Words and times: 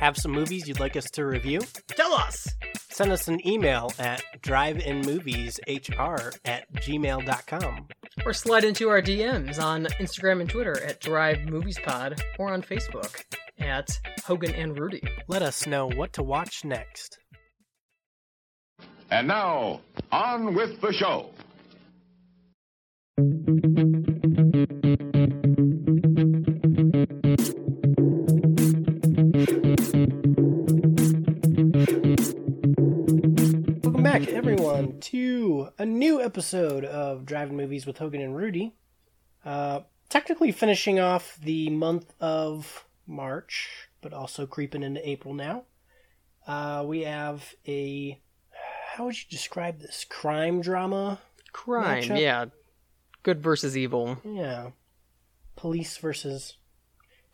Have 0.00 0.16
some 0.16 0.32
movies 0.32 0.66
you'd 0.66 0.80
like 0.80 0.96
us 0.96 1.10
to 1.10 1.26
review? 1.26 1.60
Tell 1.88 2.14
us! 2.14 2.48
Send 2.88 3.12
us 3.12 3.28
an 3.28 3.46
email 3.46 3.92
at 3.98 4.22
driveinmovieshr 4.40 6.38
at 6.46 6.72
gmail.com. 6.72 7.88
Or 8.24 8.32
slide 8.32 8.64
into 8.64 8.88
our 8.88 9.02
DMs 9.02 9.62
on 9.62 9.84
Instagram 10.00 10.40
and 10.40 10.48
Twitter 10.48 10.82
at 10.82 11.00
Drive 11.00 11.44
Movies 11.44 11.78
Pod 11.84 12.18
or 12.38 12.50
on 12.50 12.62
Facebook 12.62 13.24
at 13.58 13.90
Hogan 14.24 14.54
and 14.54 14.78
Rudy. 14.78 15.02
Let 15.28 15.42
us 15.42 15.66
know 15.66 15.88
what 15.88 16.14
to 16.14 16.22
watch 16.22 16.64
next. 16.64 17.18
And 19.10 19.28
now, 19.28 19.82
on 20.10 20.54
with 20.54 20.80
the 20.80 20.94
show. 20.94 21.28
To 35.60 35.68
a 35.76 35.84
new 35.84 36.22
episode 36.22 36.86
of 36.86 37.26
Drive-In 37.26 37.54
Movies 37.54 37.84
with 37.84 37.98
Hogan 37.98 38.22
and 38.22 38.34
Rudy. 38.34 38.72
Uh, 39.44 39.80
technically 40.08 40.52
finishing 40.52 40.98
off 40.98 41.38
the 41.42 41.68
month 41.68 42.14
of 42.18 42.86
March, 43.06 43.68
but 44.00 44.14
also 44.14 44.46
creeping 44.46 44.82
into 44.82 45.06
April 45.06 45.34
now. 45.34 45.64
Uh, 46.46 46.82
we 46.86 47.02
have 47.02 47.54
a 47.68 48.18
how 48.94 49.04
would 49.04 49.18
you 49.18 49.28
describe 49.28 49.80
this 49.80 50.06
crime 50.08 50.62
drama? 50.62 51.18
Crime, 51.52 52.04
Matchup? 52.04 52.20
yeah. 52.20 52.44
Good 53.22 53.42
versus 53.42 53.76
evil. 53.76 54.16
Yeah, 54.24 54.70
police 55.56 55.98
versus 55.98 56.56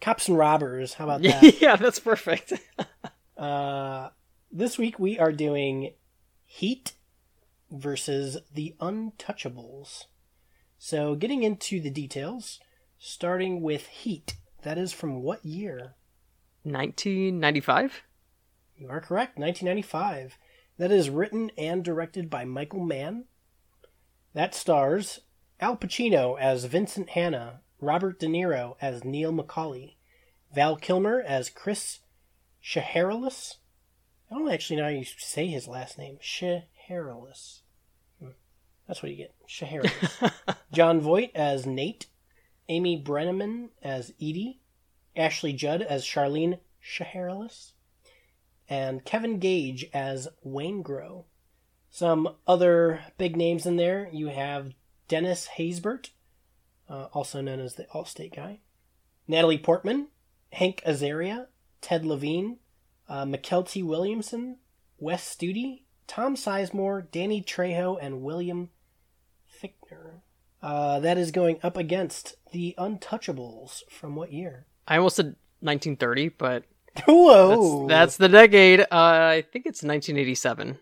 cops 0.00 0.26
and 0.26 0.36
robbers. 0.36 0.94
How 0.94 1.04
about 1.04 1.22
that? 1.22 1.60
yeah, 1.60 1.76
that's 1.76 2.00
perfect. 2.00 2.54
Uh, 3.36 4.08
this 4.50 4.78
week 4.78 4.98
we 4.98 5.18
are 5.18 5.30
doing 5.30 5.92
Heat 6.46 6.94
versus 7.70 8.38
The 8.52 8.74
Untouchables. 8.80 10.04
So, 10.78 11.14
getting 11.14 11.42
into 11.42 11.80
the 11.80 11.90
details, 11.90 12.60
starting 12.98 13.62
with 13.62 13.86
Heat. 13.86 14.36
That 14.62 14.78
is 14.78 14.92
from 14.92 15.22
what 15.22 15.44
year? 15.44 15.94
1995? 16.62 18.02
You 18.76 18.88
are 18.88 19.00
correct, 19.00 19.38
1995. 19.38 20.38
That 20.78 20.90
is 20.90 21.08
written 21.08 21.50
and 21.56 21.84
directed 21.84 22.28
by 22.28 22.44
Michael 22.44 22.84
Mann. 22.84 23.24
That 24.34 24.54
stars 24.54 25.20
Al 25.60 25.76
Pacino 25.76 26.38
as 26.38 26.64
Vincent 26.64 27.10
Hanna, 27.10 27.60
Robert 27.80 28.18
De 28.18 28.26
Niro 28.26 28.76
as 28.80 29.04
Neil 29.04 29.32
McCauley, 29.32 29.94
Val 30.54 30.76
Kilmer 30.76 31.22
as 31.22 31.48
Chris 31.48 32.00
Shiherlis. 32.62 33.54
I 34.30 34.34
don't 34.34 34.50
actually 34.50 34.76
know 34.76 34.84
how 34.84 34.88
you 34.90 35.04
say 35.04 35.46
his 35.46 35.68
last 35.68 35.96
name. 35.96 36.18
Shiherlis. 36.20 36.64
Hmm. 36.88 38.30
That's 38.86 39.02
what 39.02 39.10
you 39.10 39.16
get. 39.16 39.34
Shiherlis. 39.48 40.32
Jon 40.72 41.00
Voight 41.00 41.32
as 41.34 41.66
Nate, 41.66 42.06
Amy 42.68 43.02
Brenneman 43.02 43.70
as 43.82 44.12
Edie, 44.20 44.60
Ashley 45.16 45.52
Judd 45.52 45.82
as 45.82 46.04
Charlene 46.04 46.58
Shiherlis, 46.84 47.72
and 48.68 49.04
Kevin 49.04 49.38
Gage 49.38 49.86
as 49.92 50.28
Waingro. 50.44 51.24
Some 51.90 52.36
other 52.46 53.00
big 53.16 53.36
names 53.36 53.64
in 53.64 53.76
there. 53.76 54.08
You 54.12 54.28
have 54.28 54.74
Dennis 55.08 55.48
Haysbert, 55.56 56.10
uh, 56.88 57.06
also 57.12 57.40
known 57.40 57.60
as 57.60 57.74
the 57.74 57.84
Allstate 57.84 58.34
guy, 58.34 58.60
Natalie 59.26 59.58
Portman, 59.58 60.08
Hank 60.52 60.82
Azaria, 60.86 61.46
Ted 61.80 62.04
Levine, 62.04 62.58
uh, 63.08 63.24
Mykelti 63.24 63.82
Williamson, 63.82 64.58
Wes 64.98 65.36
Studi, 65.36 65.82
Tom 66.06 66.36
Sizemore, 66.36 67.10
Danny 67.10 67.42
Trejo, 67.42 67.98
and 68.00 68.22
William 68.22 68.70
Fichtner. 69.62 70.20
Uh, 70.62 70.98
that 71.00 71.18
is 71.18 71.30
going 71.30 71.58
up 71.62 71.76
against 71.76 72.36
The 72.52 72.74
Untouchables 72.78 73.82
from 73.90 74.16
what 74.16 74.32
year? 74.32 74.66
I 74.88 74.96
almost 74.96 75.16
said 75.16 75.36
1930, 75.60 76.30
but 76.30 76.64
Whoa! 77.06 77.86
that's, 77.86 78.16
that's 78.16 78.16
the 78.16 78.28
decade. 78.28 78.80
Uh, 78.80 78.86
I 78.90 79.44
think 79.52 79.66
it's 79.66 79.82
1987. 79.82 80.78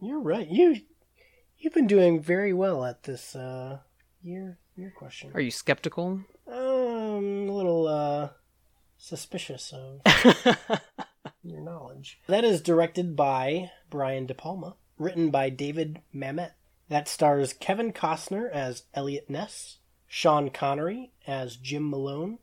You're 0.00 0.20
right. 0.20 0.48
You 0.48 0.76
you've 1.58 1.74
been 1.74 1.86
doing 1.86 2.22
very 2.22 2.52
well 2.52 2.84
at 2.84 3.02
this 3.02 3.36
uh, 3.36 3.78
year 4.22 4.58
year 4.76 4.92
question. 4.96 5.30
Are 5.34 5.40
you 5.40 5.50
skeptical? 5.50 6.20
Um, 6.48 6.56
a 6.56 7.52
little 7.52 7.86
uh, 7.86 8.30
suspicious 8.96 9.72
of 9.72 10.00
your 11.42 11.60
knowledge. 11.60 12.20
That 12.26 12.44
is 12.44 12.62
directed 12.62 13.14
by 13.14 13.70
Brian 13.90 14.26
De 14.26 14.34
Palma, 14.34 14.76
written 14.96 15.30
by 15.30 15.50
David 15.50 16.00
Mamet. 16.14 16.52
That 16.88 17.08
stars 17.08 17.52
Kevin 17.52 17.92
Costner 17.92 18.50
as 18.50 18.84
Eliot 18.94 19.28
Ness, 19.28 19.78
Sean 20.06 20.50
Connery 20.50 21.12
as 21.26 21.56
Jim 21.56 21.88
Malone, 21.90 22.38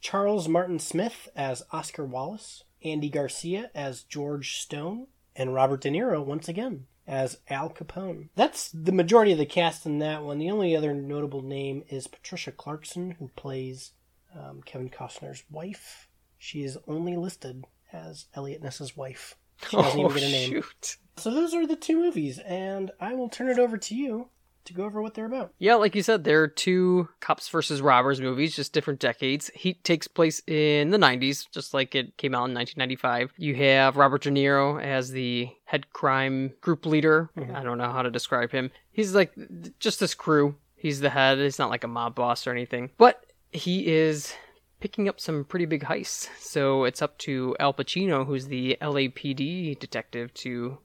Charles 0.00 0.48
Martin 0.48 0.78
Smith 0.78 1.28
as 1.34 1.62
Oscar 1.72 2.04
Wallace, 2.04 2.64
Andy 2.84 3.08
Garcia 3.08 3.70
as 3.74 4.02
George 4.02 4.58
Stone, 4.58 5.06
and 5.34 5.54
Robert 5.54 5.80
De 5.80 5.90
Niro 5.90 6.24
once 6.24 6.48
again 6.48 6.86
as 7.06 7.38
Al 7.48 7.70
Capone. 7.70 8.28
That's 8.34 8.70
the 8.70 8.92
majority 8.92 9.32
of 9.32 9.38
the 9.38 9.46
cast 9.46 9.86
in 9.86 9.98
that 10.00 10.22
one. 10.22 10.38
The 10.38 10.50
only 10.50 10.76
other 10.76 10.92
notable 10.92 11.42
name 11.42 11.84
is 11.88 12.06
Patricia 12.06 12.52
Clarkson, 12.52 13.12
who 13.12 13.28
plays 13.36 13.92
um, 14.34 14.62
Kevin 14.64 14.90
Costner's 14.90 15.44
wife. 15.50 16.08
She 16.38 16.62
is 16.62 16.78
only 16.86 17.16
listed 17.16 17.64
as 17.92 18.26
Eliot 18.34 18.62
Ness's 18.62 18.96
wife. 18.96 19.36
She 19.68 19.76
doesn't 19.76 20.00
oh, 20.00 20.10
even 20.10 20.14
get 20.14 20.22
a 20.22 20.30
name. 20.30 20.50
shoot. 20.50 20.96
So 21.16 21.30
those 21.30 21.54
are 21.54 21.66
the 21.66 21.76
two 21.76 21.96
movies, 21.96 22.38
and 22.38 22.90
I 23.00 23.14
will 23.14 23.28
turn 23.28 23.48
it 23.48 23.58
over 23.58 23.78
to 23.78 23.94
you 23.94 24.28
to 24.66 24.74
go 24.74 24.84
over 24.84 25.00
what 25.00 25.14
they're 25.14 25.26
about. 25.26 25.54
Yeah, 25.58 25.76
like 25.76 25.94
you 25.94 26.02
said, 26.02 26.24
there 26.24 26.42
are 26.42 26.48
two 26.48 27.08
cops 27.20 27.48
versus 27.48 27.80
robbers 27.80 28.20
movies, 28.20 28.54
just 28.54 28.72
different 28.72 29.00
decades. 29.00 29.50
Heat 29.54 29.82
takes 29.82 30.08
place 30.08 30.42
in 30.46 30.90
the 30.90 30.98
90s, 30.98 31.46
just 31.50 31.72
like 31.72 31.94
it 31.94 32.16
came 32.18 32.34
out 32.34 32.50
in 32.50 32.54
1995. 32.54 33.32
You 33.38 33.54
have 33.54 33.96
Robert 33.96 34.22
De 34.22 34.30
Niro 34.30 34.82
as 34.82 35.10
the 35.10 35.48
head 35.64 35.92
crime 35.92 36.52
group 36.60 36.84
leader. 36.84 37.30
Mm-hmm. 37.36 37.56
I 37.56 37.62
don't 37.62 37.78
know 37.78 37.90
how 37.90 38.02
to 38.02 38.10
describe 38.10 38.50
him. 38.50 38.70
He's 38.92 39.14
like 39.14 39.32
just 39.78 40.00
this 40.00 40.14
crew. 40.14 40.56
He's 40.74 41.00
the 41.00 41.10
head. 41.10 41.38
He's 41.38 41.58
not 41.58 41.70
like 41.70 41.84
a 41.84 41.88
mob 41.88 42.14
boss 42.14 42.46
or 42.46 42.50
anything. 42.50 42.90
But 42.98 43.24
he 43.52 43.86
is 43.86 44.34
picking 44.80 45.08
up 45.08 45.20
some 45.20 45.44
pretty 45.44 45.66
big 45.66 45.84
heists. 45.84 46.28
So 46.38 46.84
it's 46.84 47.02
up 47.02 47.18
to 47.18 47.56
Al 47.58 47.72
Pacino, 47.74 48.26
who's 48.26 48.46
the 48.46 48.76
LAPD 48.80 49.78
detective, 49.78 50.32
to 50.34 50.78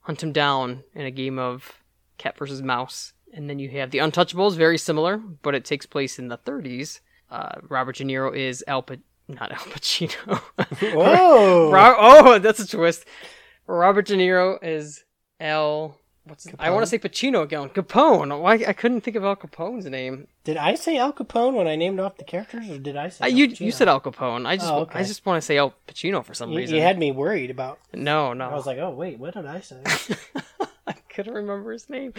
hunt 0.00 0.22
him 0.22 0.32
down 0.32 0.84
in 0.94 1.06
a 1.06 1.10
game 1.10 1.38
of 1.38 1.82
cat 2.18 2.36
versus 2.38 2.62
mouse. 2.62 3.12
And 3.32 3.50
then 3.50 3.58
you 3.58 3.68
have 3.70 3.90
The 3.90 3.98
Untouchables, 3.98 4.54
very 4.56 4.78
similar, 4.78 5.16
but 5.18 5.54
it 5.54 5.64
takes 5.64 5.86
place 5.86 6.18
in 6.18 6.28
the 6.28 6.38
30s. 6.38 7.00
Uh, 7.30 7.56
Robert 7.68 7.96
De 7.96 8.04
Niro 8.04 8.34
is 8.34 8.62
Al 8.68 8.82
pa- 8.82 8.96
not 9.26 9.50
Al 9.50 9.58
Pacino. 9.58 10.38
Whoa! 10.94 11.70
Oh, 11.98 12.38
that's 12.38 12.60
a 12.60 12.66
twist. 12.68 13.04
Robert 13.66 14.06
De 14.06 14.14
Niro 14.14 14.58
is 14.62 15.04
Al. 15.40 15.98
What's 16.26 16.46
I 16.58 16.70
want 16.70 16.82
to 16.84 16.86
say 16.86 16.98
Pacino 16.98 17.42
again. 17.42 17.68
Capone. 17.68 18.40
Why 18.40 18.54
I 18.66 18.72
couldn't 18.72 19.02
think 19.02 19.14
of 19.16 19.24
Al 19.24 19.36
Capone's 19.36 19.84
name. 19.84 20.26
Did 20.44 20.56
I 20.56 20.74
say 20.74 20.96
Al 20.96 21.12
Capone 21.12 21.52
when 21.54 21.66
I 21.66 21.76
named 21.76 22.00
off 22.00 22.16
the 22.16 22.24
characters, 22.24 22.68
or 22.70 22.78
did 22.78 22.96
I 22.96 23.10
say 23.10 23.24
Al 23.26 23.30
you 23.30 23.48
Pacino? 23.48 23.60
you 23.60 23.72
said 23.72 23.88
Al 23.88 24.00
Capone. 24.00 24.46
I 24.46 24.56
just 24.56 24.70
Oh, 24.72 24.80
okay. 24.80 25.00
I 25.00 25.02
just 25.02 25.26
want 25.26 25.36
to 25.36 25.44
say 25.44 25.58
Al 25.58 25.74
Pacino 25.86 26.24
for 26.24 26.32
some 26.32 26.50
You, 26.50 26.58
reason. 26.58 26.76
you 26.76 26.82
had 26.82 26.98
me 26.98 27.12
worried 27.12 27.50
about. 27.50 27.78
no, 27.92 28.32
no. 28.32 28.48
I 28.48 28.54
was 28.54 28.64
like, 28.66 28.78
oh 28.78 28.90
wait, 28.90 29.18
what 29.18 29.34
did 29.34 29.44
I 29.46 29.60
say? 29.60 29.82
I 30.86 30.92
couldn't 31.10 31.34
remember 31.34 31.72
his 31.72 31.90
name. 31.90 32.14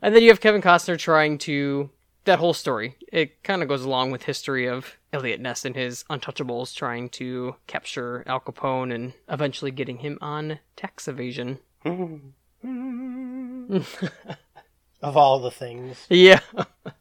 And 0.00 0.14
then 0.14 0.22
you 0.22 0.28
have 0.28 0.40
Kevin 0.40 0.62
Costner 0.62 0.98
trying 0.98 1.38
to 1.38 1.90
that 2.26 2.38
whole 2.38 2.54
story. 2.54 2.96
It 3.12 3.42
kind 3.42 3.62
of 3.62 3.68
goes 3.68 3.84
along 3.84 4.10
with 4.12 4.22
history 4.22 4.66
of 4.66 4.96
Eliot 5.12 5.40
Ness 5.40 5.64
and 5.64 5.74
his 5.74 6.04
Untouchables 6.08 6.74
trying 6.74 7.08
to 7.10 7.56
capture 7.66 8.22
Al 8.26 8.40
Capone 8.40 8.94
and 8.94 9.12
eventually 9.28 9.70
getting 9.70 9.98
him 9.98 10.18
on 10.20 10.60
tax 10.76 11.08
evasion. 11.08 11.58
of 15.02 15.16
all 15.16 15.38
the 15.40 15.50
things. 15.50 16.06
Yeah. 16.08 16.40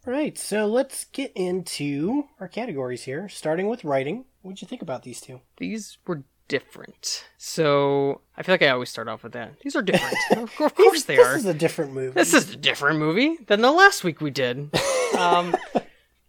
Right, 0.06 0.38
so 0.38 0.66
let's 0.68 1.06
get 1.06 1.32
into 1.36 2.26
our 2.40 2.48
categories 2.48 3.04
here, 3.04 3.30
starting 3.30 3.68
with 3.68 3.84
writing. 3.84 4.26
What'd 4.42 4.62
you 4.62 4.68
think 4.68 4.82
about 4.82 5.04
these 5.04 5.22
two? 5.22 5.42
These 5.58 5.98
were 6.06 6.24
different. 6.50 7.26
So 7.38 8.22
I 8.38 8.44
feel 8.44 8.54
like 8.54 8.62
I 8.62 8.70
always 8.70 8.90
start 8.90 9.08
off 9.08 9.24
with 9.24 9.32
that. 9.34 9.54
These 9.62 9.76
are 9.76 9.82
different. 9.82 10.16
of 10.36 10.54
cour- 10.58 10.68
of 10.68 10.76
course 10.76 11.04
they 11.06 11.16
this 11.16 11.26
are. 11.28 11.34
This 11.34 11.44
is 11.46 11.50
a 11.50 11.54
different 11.54 11.94
movie. 11.94 12.14
This 12.14 12.34
is 12.34 12.52
a 12.54 12.58
different 12.58 13.00
movie 13.00 13.38
than 13.48 13.62
the 13.62 13.72
last 13.72 14.04
week 14.04 14.22
we 14.22 14.32
did. 14.32 14.70
Um, 15.14 15.56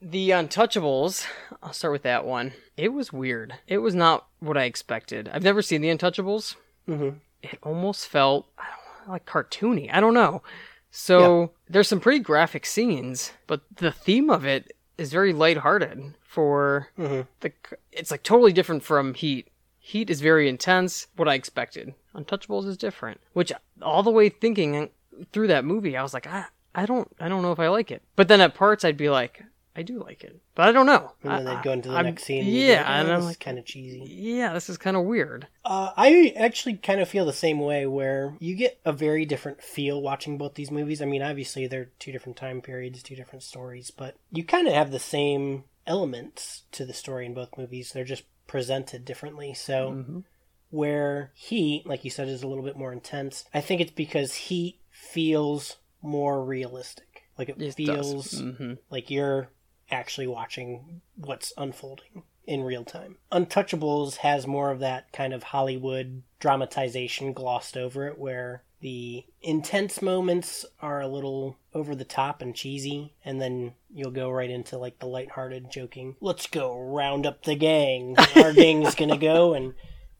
the 0.02 0.28
Untouchables. 0.28 1.24
I'll 1.62 1.72
start 1.72 1.92
with 1.94 2.02
that 2.02 2.26
one. 2.26 2.52
It 2.76 2.92
was 2.92 3.14
weird. 3.14 3.54
It 3.66 3.78
was 3.78 3.94
not 3.94 4.26
what 4.40 4.58
I 4.58 4.64
expected. 4.64 5.26
I've 5.32 5.42
never 5.42 5.62
seen 5.62 5.80
the 5.80 5.88
Untouchables. 5.88 6.56
Mhm. 6.86 7.20
It 7.42 7.58
almost 7.62 8.06
felt 8.06 8.46
I 8.58 8.64
don't 8.64 8.83
know, 8.83 8.83
like 9.08 9.26
cartoony. 9.26 9.88
I 9.92 10.00
don't 10.00 10.14
know. 10.14 10.42
So 10.90 11.52
there's 11.68 11.88
some 11.88 12.00
pretty 12.00 12.20
graphic 12.20 12.64
scenes, 12.66 13.32
but 13.46 13.62
the 13.76 13.90
theme 13.90 14.30
of 14.30 14.44
it 14.44 14.76
is 14.96 15.10
very 15.12 15.32
lighthearted. 15.32 16.14
For 16.22 16.88
Mhm. 16.98 17.28
the, 17.40 17.52
it's 17.92 18.10
like 18.10 18.22
totally 18.24 18.52
different 18.52 18.82
from 18.82 19.14
Heat. 19.14 19.48
Heat 19.78 20.10
is 20.10 20.20
very 20.20 20.48
intense, 20.48 21.06
what 21.14 21.28
I 21.28 21.34
expected. 21.34 21.94
Untouchables 22.14 22.66
is 22.66 22.76
different, 22.76 23.20
which 23.34 23.52
all 23.82 24.02
the 24.02 24.10
way 24.10 24.28
thinking 24.28 24.90
through 25.32 25.46
that 25.48 25.64
movie, 25.64 25.96
I 25.96 26.02
was 26.02 26.12
like, 26.14 26.26
I, 26.26 26.46
I 26.74 26.86
don't, 26.86 27.08
I 27.20 27.28
don't 27.28 27.42
know 27.42 27.52
if 27.52 27.60
I 27.60 27.68
like 27.68 27.92
it. 27.92 28.02
But 28.16 28.26
then 28.26 28.40
at 28.40 28.54
parts, 28.54 28.84
I'd 28.84 28.96
be 28.96 29.10
like, 29.10 29.44
I 29.76 29.82
do 29.82 29.98
like 29.98 30.22
it, 30.22 30.40
but 30.54 30.68
I 30.68 30.72
don't 30.72 30.86
know. 30.86 31.12
And 31.24 31.32
then 31.32 31.44
they'd 31.46 31.62
go 31.64 31.72
into 31.72 31.88
the 31.88 31.96
I'm- 31.96 32.04
next 32.04 32.22
scene. 32.24 32.42
and 32.44 32.46
you'd 32.48 32.52
be 32.60 32.66
Yeah, 32.66 32.76
like, 32.82 32.86
and 32.86 33.08
"Oh, 33.08 33.12
I'm 33.12 33.16
this 33.20 33.24
like, 33.26 33.32
is 33.32 33.36
kind 33.44 33.58
of 33.58 33.64
cheesy. 33.64 34.04
yeah, 34.08 34.52
this 34.52 34.68
is 34.70 34.78
kind 34.78 34.96
of 34.96 35.02
weird. 35.04 35.48
Uh, 35.64 35.90
I 35.96 36.32
actually 36.36 36.74
kind 36.76 37.00
of 37.00 37.08
feel 37.08 37.24
the 37.24 37.32
same 37.32 37.58
way, 37.58 37.84
where 37.86 38.36
you 38.38 38.54
get 38.54 38.78
a 38.84 38.92
very 38.92 39.24
different 39.24 39.62
feel 39.62 40.00
watching 40.00 40.38
both 40.38 40.54
these 40.54 40.70
movies. 40.70 41.02
I 41.02 41.06
mean, 41.06 41.22
obviously 41.22 41.66
they're 41.66 41.90
two 41.98 42.12
different 42.12 42.36
time 42.36 42.60
periods, 42.62 43.02
two 43.02 43.16
different 43.16 43.42
stories, 43.42 43.90
but 43.90 44.14
you 44.30 44.44
kind 44.44 44.68
of 44.68 44.74
have 44.74 44.92
the 44.92 45.00
same 45.00 45.64
elements 45.86 46.62
to 46.72 46.84
the 46.84 46.94
story 46.94 47.26
in 47.26 47.34
both 47.34 47.58
movies. 47.58 47.92
They're 47.92 48.04
just 48.04 48.24
presented 48.46 49.04
differently. 49.04 49.54
So, 49.54 49.90
Mhm. 49.90 50.24
where 50.70 51.32
Heat, 51.34 51.84
like 51.86 52.04
you 52.04 52.10
said, 52.10 52.28
is 52.28 52.42
a 52.42 52.46
little 52.46 52.64
bit 52.64 52.76
more 52.76 52.92
intense, 52.92 53.44
I 53.52 53.60
think 53.60 53.80
it's 53.80 53.90
because 53.90 54.34
Heat 54.34 54.78
feels 54.90 55.76
more 56.02 56.44
realistic. 56.44 57.22
Like 57.38 57.48
it, 57.48 57.60
It 57.60 57.74
feels. 57.74 58.40
Mhm. 58.40 58.78
like 58.90 59.10
you're 59.10 59.48
actually 59.90 60.26
watching 60.26 61.00
what's 61.16 61.52
unfolding 61.56 62.22
in 62.46 62.62
real 62.62 62.84
time. 62.84 63.16
Untouchables 63.32 64.16
has 64.16 64.46
more 64.46 64.70
of 64.70 64.80
that 64.80 65.12
kind 65.12 65.32
of 65.32 65.44
Hollywood 65.44 66.22
dramatization 66.40 67.32
glossed 67.32 67.76
over 67.76 68.06
it 68.06 68.18
where 68.18 68.62
the 68.80 69.24
intense 69.40 70.02
moments 70.02 70.66
are 70.80 71.00
a 71.00 71.08
little 71.08 71.56
over 71.72 71.94
the 71.94 72.04
top 72.04 72.42
and 72.42 72.54
cheesy 72.54 73.14
and 73.24 73.40
then 73.40 73.72
you'll 73.94 74.10
go 74.10 74.30
right 74.30 74.50
into 74.50 74.76
like 74.76 74.98
the 74.98 75.06
lighthearted 75.06 75.70
joking. 75.70 76.16
Let's 76.20 76.46
go 76.46 76.78
round 76.78 77.24
up 77.24 77.44
the 77.44 77.54
gang. 77.54 78.16
Our 78.36 78.52
gang's 78.54 78.94
going 78.94 79.10
to 79.10 79.16
go 79.16 79.54
and 79.54 79.72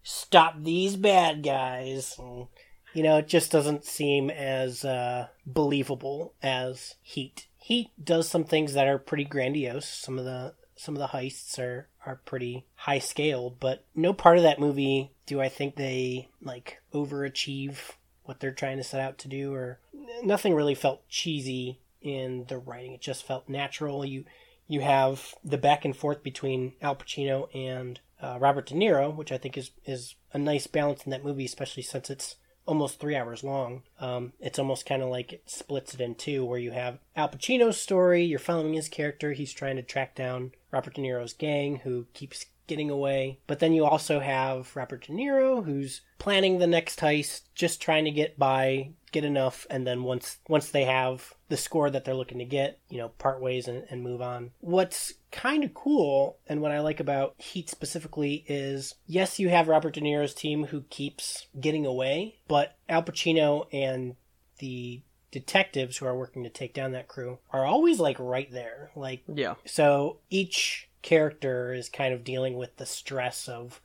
stop 0.02 0.62
these 0.62 0.96
bad 0.96 1.42
guys. 1.42 2.16
And, 2.18 2.46
you 2.94 3.02
know, 3.02 3.18
it 3.18 3.28
just 3.28 3.52
doesn't 3.52 3.84
seem 3.84 4.30
as 4.30 4.82
uh, 4.82 5.28
believable 5.44 6.32
as 6.42 6.94
Heat. 7.02 7.46
Heat 7.64 7.92
does 8.04 8.28
some 8.28 8.44
things 8.44 8.74
that 8.74 8.86
are 8.86 8.98
pretty 8.98 9.24
grandiose. 9.24 9.88
Some 9.88 10.18
of 10.18 10.26
the 10.26 10.52
some 10.76 10.94
of 10.94 10.98
the 10.98 11.16
heists 11.16 11.58
are 11.58 11.88
are 12.04 12.20
pretty 12.26 12.66
high 12.74 12.98
scale, 12.98 13.56
but 13.58 13.86
no 13.94 14.12
part 14.12 14.36
of 14.36 14.42
that 14.42 14.60
movie 14.60 15.12
do 15.24 15.40
I 15.40 15.48
think 15.48 15.76
they 15.76 16.28
like 16.42 16.82
overachieve 16.92 17.92
what 18.24 18.38
they're 18.38 18.52
trying 18.52 18.76
to 18.76 18.84
set 18.84 19.00
out 19.00 19.16
to 19.20 19.28
do 19.28 19.54
or 19.54 19.80
nothing 20.22 20.52
really 20.52 20.74
felt 20.74 21.08
cheesy 21.08 21.80
in 22.02 22.44
the 22.48 22.58
writing. 22.58 22.92
It 22.92 23.00
just 23.00 23.26
felt 23.26 23.48
natural. 23.48 24.04
You 24.04 24.26
you 24.68 24.82
have 24.82 25.34
the 25.42 25.56
back 25.56 25.86
and 25.86 25.96
forth 25.96 26.22
between 26.22 26.74
Al 26.82 26.96
Pacino 26.96 27.48
and 27.56 27.98
uh, 28.20 28.36
Robert 28.38 28.66
De 28.66 28.74
Niro, 28.74 29.16
which 29.16 29.32
I 29.32 29.38
think 29.38 29.56
is 29.56 29.70
is 29.86 30.16
a 30.34 30.38
nice 30.38 30.66
balance 30.66 31.04
in 31.04 31.12
that 31.12 31.24
movie, 31.24 31.46
especially 31.46 31.82
since 31.82 32.10
it's 32.10 32.36
almost 32.66 32.98
three 32.98 33.16
hours 33.16 33.44
long. 33.44 33.82
Um, 34.00 34.32
it's 34.40 34.58
almost 34.58 34.86
kind 34.86 35.02
of 35.02 35.08
like 35.08 35.32
it 35.32 35.42
splits 35.46 35.94
it 35.94 36.00
in 36.00 36.14
two, 36.14 36.44
where 36.44 36.58
you 36.58 36.70
have 36.72 36.98
Al 37.16 37.28
Pacino's 37.28 37.80
story, 37.80 38.24
you're 38.24 38.38
following 38.38 38.74
his 38.74 38.88
character, 38.88 39.32
he's 39.32 39.52
trying 39.52 39.76
to 39.76 39.82
track 39.82 40.14
down 40.14 40.52
Robert 40.70 40.94
De 40.94 41.02
Niro's 41.02 41.32
gang 41.32 41.76
who 41.84 42.06
keeps 42.14 42.46
getting 42.66 42.90
away. 42.90 43.38
But 43.46 43.58
then 43.58 43.72
you 43.72 43.84
also 43.84 44.20
have 44.20 44.74
Robert 44.74 45.06
De 45.06 45.12
Niro 45.12 45.64
who's 45.64 46.00
planning 46.18 46.58
the 46.58 46.66
next 46.66 47.00
heist, 47.00 47.42
just 47.54 47.82
trying 47.82 48.04
to 48.06 48.10
get 48.10 48.38
by, 48.38 48.90
get 49.14 49.24
enough, 49.24 49.66
and 49.70 49.86
then 49.86 50.02
once 50.02 50.38
once 50.48 50.68
they 50.68 50.84
have 50.84 51.32
the 51.48 51.56
score 51.56 51.88
that 51.88 52.04
they're 52.04 52.14
looking 52.14 52.38
to 52.40 52.44
get, 52.44 52.80
you 52.90 52.98
know, 52.98 53.08
part 53.10 53.40
ways 53.40 53.68
and, 53.68 53.84
and 53.88 54.02
move 54.02 54.20
on. 54.20 54.50
What's 54.60 55.14
kind 55.30 55.64
of 55.64 55.72
cool, 55.72 56.38
and 56.46 56.60
what 56.60 56.72
I 56.72 56.80
like 56.80 57.00
about 57.00 57.34
Heat 57.38 57.70
specifically 57.70 58.44
is 58.46 58.94
yes, 59.06 59.38
you 59.38 59.48
have 59.48 59.68
Robert 59.68 59.94
De 59.94 60.00
Niro's 60.00 60.34
team 60.34 60.66
who 60.66 60.82
keeps 60.90 61.46
getting 61.58 61.86
away, 61.86 62.40
but 62.48 62.76
Al 62.88 63.02
Pacino 63.02 63.66
and 63.72 64.16
the 64.58 65.00
detectives 65.30 65.96
who 65.96 66.06
are 66.06 66.16
working 66.16 66.44
to 66.44 66.50
take 66.50 66.74
down 66.74 66.92
that 66.92 67.08
crew 67.08 67.38
are 67.50 67.64
always 67.64 67.98
like 67.98 68.16
right 68.20 68.50
there. 68.52 68.90
Like 68.94 69.22
Yeah. 69.32 69.54
so 69.64 70.18
each 70.30 70.88
character 71.02 71.72
is 71.74 71.88
kind 71.88 72.14
of 72.14 72.24
dealing 72.24 72.56
with 72.56 72.76
the 72.76 72.86
stress 72.86 73.48
of 73.48 73.80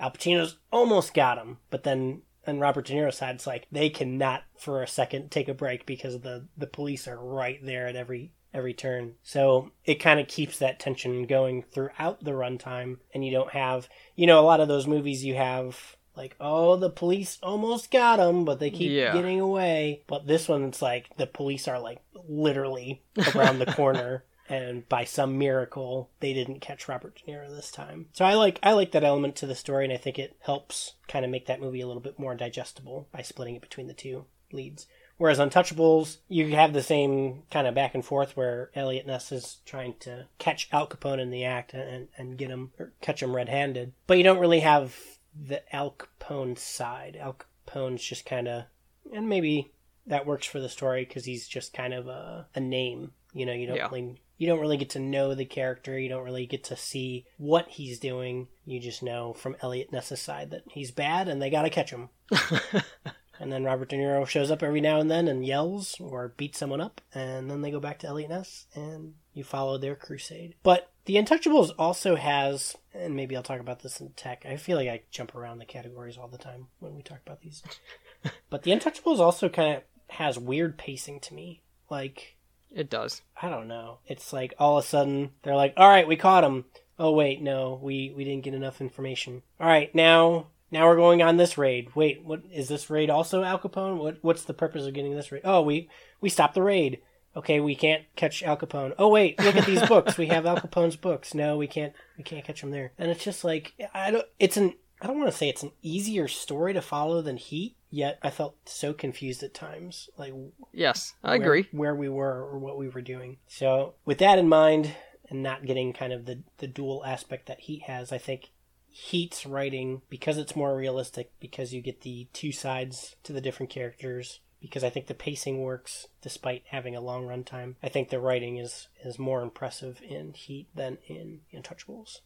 Al 0.00 0.10
Pacino's 0.10 0.56
almost 0.72 1.14
got 1.14 1.38
him, 1.38 1.58
but 1.70 1.84
then 1.84 2.22
on 2.46 2.60
Robert 2.60 2.86
De 2.86 2.94
Niro's 2.94 3.16
side, 3.18 3.34
it's 3.36 3.46
like 3.46 3.66
they 3.72 3.90
cannot 3.90 4.42
for 4.58 4.82
a 4.82 4.88
second 4.88 5.30
take 5.30 5.48
a 5.48 5.54
break 5.54 5.86
because 5.86 6.20
the 6.20 6.46
the 6.56 6.66
police 6.66 7.06
are 7.08 7.18
right 7.18 7.58
there 7.64 7.86
at 7.86 7.96
every 7.96 8.32
every 8.52 8.74
turn. 8.74 9.14
So 9.22 9.70
it 9.84 9.96
kind 9.96 10.20
of 10.20 10.28
keeps 10.28 10.58
that 10.58 10.78
tension 10.78 11.26
going 11.26 11.62
throughout 11.72 12.22
the 12.22 12.30
runtime, 12.32 12.98
and 13.12 13.24
you 13.24 13.32
don't 13.32 13.50
have 13.50 13.88
you 14.14 14.26
know 14.26 14.40
a 14.40 14.42
lot 14.46 14.60
of 14.60 14.68
those 14.68 14.86
movies 14.86 15.24
you 15.24 15.34
have. 15.34 15.96
Like, 16.16 16.36
oh, 16.40 16.76
the 16.76 16.90
police 16.90 17.38
almost 17.42 17.90
got 17.90 18.20
him, 18.20 18.44
but 18.44 18.60
they 18.60 18.70
keep 18.70 18.92
Yeah. 18.92 19.12
getting 19.14 19.40
away. 19.40 20.02
But 20.06 20.28
this 20.28 20.46
one, 20.48 20.62
it's 20.62 20.80
like 20.80 21.16
the 21.16 21.26
police 21.26 21.66
are 21.66 21.80
like 21.80 21.98
literally 22.28 23.02
around 23.34 23.58
the 23.58 23.66
corner 23.66 24.22
and 24.48 24.88
by 24.88 25.04
some 25.04 25.38
miracle 25.38 26.10
they 26.20 26.32
didn't 26.34 26.60
catch 26.60 26.88
Robert 26.88 27.16
De 27.24 27.32
Niro 27.32 27.48
this 27.48 27.70
time. 27.70 28.06
So 28.12 28.24
I 28.24 28.34
like 28.34 28.58
I 28.62 28.72
like 28.72 28.92
that 28.92 29.04
element 29.04 29.36
to 29.36 29.46
the 29.46 29.54
story 29.54 29.84
and 29.84 29.92
I 29.92 29.96
think 29.96 30.18
it 30.18 30.36
helps 30.40 30.92
kind 31.08 31.24
of 31.24 31.30
make 31.30 31.46
that 31.46 31.60
movie 31.60 31.80
a 31.80 31.86
little 31.86 32.02
bit 32.02 32.18
more 32.18 32.34
digestible 32.34 33.08
by 33.12 33.22
splitting 33.22 33.54
it 33.56 33.62
between 33.62 33.86
the 33.86 33.94
two 33.94 34.26
leads. 34.52 34.86
Whereas 35.16 35.38
Untouchables, 35.38 36.16
you 36.28 36.56
have 36.56 36.72
the 36.72 36.82
same 36.82 37.44
kind 37.50 37.68
of 37.68 37.74
back 37.74 37.94
and 37.94 38.04
forth 38.04 38.36
where 38.36 38.70
Eliot 38.74 39.06
Ness 39.06 39.30
is 39.30 39.58
trying 39.64 39.94
to 40.00 40.26
catch 40.38 40.68
Al 40.72 40.88
Capone 40.88 41.20
in 41.20 41.30
the 41.30 41.44
act 41.44 41.72
and, 41.72 42.08
and 42.18 42.36
get 42.36 42.50
him 42.50 42.72
or 42.80 42.92
catch 43.00 43.22
him 43.22 43.34
red-handed, 43.34 43.92
but 44.08 44.18
you 44.18 44.24
don't 44.24 44.40
really 44.40 44.60
have 44.60 44.96
the 45.40 45.62
Al 45.74 45.94
Capone 45.96 46.58
side. 46.58 47.16
Al 47.20 47.36
Capone's 47.68 48.02
just 48.02 48.26
kind 48.26 48.48
of, 48.48 48.64
and 49.12 49.28
maybe 49.28 49.70
that 50.06 50.26
works 50.26 50.46
for 50.46 50.58
the 50.58 50.68
story 50.68 51.04
because 51.04 51.24
he's 51.24 51.46
just 51.46 51.72
kind 51.72 51.94
of 51.94 52.08
a, 52.08 52.48
a 52.56 52.60
name. 52.60 53.12
You 53.32 53.46
know, 53.46 53.52
you 53.52 53.68
don't 53.68 53.76
Yeah. 53.76 53.84
really 53.86 54.20
you 54.36 54.46
don't 54.46 54.60
really 54.60 54.76
get 54.76 54.90
to 54.90 54.98
know 54.98 55.34
the 55.34 55.44
character. 55.44 55.98
You 55.98 56.08
don't 56.08 56.24
really 56.24 56.46
get 56.46 56.64
to 56.64 56.76
see 56.76 57.26
what 57.38 57.68
he's 57.68 57.98
doing. 57.98 58.48
You 58.64 58.80
just 58.80 59.02
know 59.02 59.32
from 59.32 59.56
Eliot 59.62 59.92
Ness's 59.92 60.20
side 60.20 60.50
that 60.50 60.64
he's 60.70 60.90
bad 60.90 61.28
and 61.28 61.40
they 61.40 61.50
got 61.50 61.62
to 61.62 61.70
catch 61.70 61.90
him. 61.90 62.08
and 63.40 63.52
then 63.52 63.64
Robert 63.64 63.88
De 63.88 63.96
Niro 63.96 64.26
shows 64.26 64.50
up 64.50 64.62
every 64.62 64.80
now 64.80 65.00
and 65.00 65.10
then 65.10 65.28
and 65.28 65.46
yells 65.46 65.96
or 66.00 66.34
beats 66.36 66.58
someone 66.58 66.80
up, 66.80 67.00
and 67.12 67.50
then 67.50 67.62
they 67.62 67.70
go 67.70 67.80
back 67.80 67.98
to 68.00 68.06
Eliot 68.06 68.30
Ness 68.30 68.66
and 68.74 69.14
you 69.32 69.44
follow 69.44 69.78
their 69.78 69.94
crusade. 69.94 70.54
But 70.62 70.90
The 71.04 71.16
Untouchables 71.16 71.70
also 71.78 72.16
has, 72.16 72.76
and 72.92 73.14
maybe 73.14 73.36
I'll 73.36 73.42
talk 73.42 73.60
about 73.60 73.82
this 73.82 74.00
in 74.00 74.10
tech. 74.10 74.44
I 74.48 74.56
feel 74.56 74.76
like 74.76 74.88
I 74.88 75.02
jump 75.10 75.34
around 75.34 75.58
the 75.58 75.64
categories 75.64 76.16
all 76.16 76.28
the 76.28 76.38
time 76.38 76.68
when 76.78 76.94
we 76.94 77.02
talk 77.02 77.20
about 77.24 77.40
these. 77.40 77.62
but 78.50 78.62
The 78.62 78.72
Untouchables 78.72 79.18
also 79.18 79.48
kind 79.48 79.76
of 79.76 79.82
has 80.08 80.38
weird 80.38 80.78
pacing 80.78 81.20
to 81.20 81.34
me. 81.34 81.62
Like, 81.90 82.36
It 82.74 82.90
does. 82.90 83.22
I 83.40 83.48
don't 83.48 83.68
know. 83.68 83.98
It's 84.06 84.32
like 84.32 84.52
all 84.58 84.78
of 84.78 84.84
a 84.84 84.86
sudden 84.86 85.30
they're 85.42 85.54
like, 85.54 85.74
"All 85.76 85.88
right, 85.88 86.08
we 86.08 86.16
caught 86.16 86.44
him." 86.44 86.64
Oh 86.98 87.12
wait, 87.12 87.40
no, 87.40 87.78
we 87.82 88.12
we 88.16 88.24
didn't 88.24 88.44
get 88.44 88.54
enough 88.54 88.80
information. 88.80 89.42
All 89.60 89.68
right, 89.68 89.94
now 89.94 90.48
now 90.70 90.86
we're 90.86 90.96
going 90.96 91.22
on 91.22 91.36
this 91.36 91.56
raid. 91.56 91.94
Wait, 91.94 92.24
what 92.24 92.42
is 92.52 92.68
this 92.68 92.90
raid 92.90 93.10
also 93.10 93.44
Al 93.44 93.58
Capone? 93.58 93.98
What 93.98 94.18
what's 94.22 94.44
the 94.44 94.54
purpose 94.54 94.86
of 94.86 94.94
getting 94.94 95.14
this 95.14 95.30
raid? 95.30 95.42
Oh, 95.44 95.62
we 95.62 95.88
we 96.20 96.28
stopped 96.28 96.54
the 96.54 96.62
raid. 96.62 97.00
Okay, 97.36 97.60
we 97.60 97.74
can't 97.74 98.04
catch 98.16 98.42
Al 98.42 98.56
Capone. 98.56 98.94
Oh 98.98 99.08
wait, 99.08 99.38
look 99.40 99.56
at 99.56 99.66
these 99.66 99.86
books. 99.88 100.18
We 100.18 100.26
have 100.26 100.46
Al 100.46 100.56
Capone's 100.56 100.96
books. 100.96 101.32
No, 101.32 101.56
we 101.56 101.68
can't 101.68 101.92
we 102.18 102.24
can't 102.24 102.44
catch 102.44 102.62
him 102.62 102.72
there. 102.72 102.92
And 102.98 103.10
it's 103.10 103.24
just 103.24 103.44
like 103.44 103.74
I 103.94 104.10
don't. 104.10 104.26
It's 104.38 104.56
an 104.56 104.74
I 105.00 105.06
don't 105.06 105.18
want 105.18 105.30
to 105.30 105.36
say 105.36 105.48
it's 105.48 105.62
an 105.62 105.72
easier 105.82 106.28
story 106.28 106.72
to 106.72 106.82
follow 106.82 107.22
than 107.22 107.36
Heat. 107.36 107.76
Yet 107.94 108.18
I 108.22 108.30
felt 108.30 108.56
so 108.68 108.92
confused 108.92 109.44
at 109.44 109.54
times. 109.54 110.08
Like 110.18 110.32
Yes, 110.72 111.14
I 111.22 111.36
where- 111.38 111.42
agree. 111.46 111.68
where 111.70 111.94
we 111.94 112.08
were 112.08 112.42
or 112.50 112.58
what 112.58 112.76
we 112.76 112.88
were 112.88 113.02
doing. 113.02 113.38
So 113.46 113.94
with 114.04 114.18
that 114.18 114.38
in 114.38 114.48
mind, 114.48 114.96
and 115.30 115.42
not 115.42 115.64
getting 115.64 115.92
kind 115.92 116.12
of 116.12 116.26
the 116.26 116.42
the 116.58 116.66
dual 116.66 117.04
aspect 117.04 117.46
that 117.46 117.60
Heat 117.60 117.82
has, 117.84 118.10
I 118.10 118.18
think 118.18 118.50
Heat's 118.90 119.46
writing 119.46 120.02
because 120.10 120.38
it's 120.38 120.56
more 120.56 120.76
realistic 120.76 121.30
because 121.38 121.72
you 121.72 121.80
get 121.82 122.00
the 122.00 122.26
two 122.32 122.50
sides 122.52 123.14
to 123.22 123.32
the 123.32 123.40
different 123.40 123.70
characters. 123.70 124.40
Because 124.60 124.82
I 124.82 124.88
think 124.90 125.06
the 125.08 125.14
pacing 125.14 125.60
works 125.60 126.08
despite 126.22 126.62
having 126.68 126.96
a 126.96 127.00
long 127.00 127.26
runtime. 127.26 127.74
I 127.82 127.88
think 127.90 128.08
the 128.08 128.18
writing 128.18 128.56
is 128.56 128.88
is 129.04 129.18
more 129.18 129.40
impressive 129.42 130.00
in 130.02 130.32
Heat 130.32 130.66
than 130.74 130.98
in 131.06 131.42
Untouchables. 131.54 132.20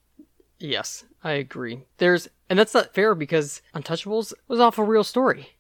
Yes, 0.60 1.04
I 1.22 1.32
agree. 1.32 1.82
There's, 1.98 2.28
and 2.48 2.58
that's 2.58 2.74
not 2.74 2.94
fair 2.94 3.14
because 3.14 3.60
Untouchables 3.74 4.32
was 4.48 4.58
off 4.60 4.78
a 4.78 4.82
real 4.84 5.04
story. 5.04 5.50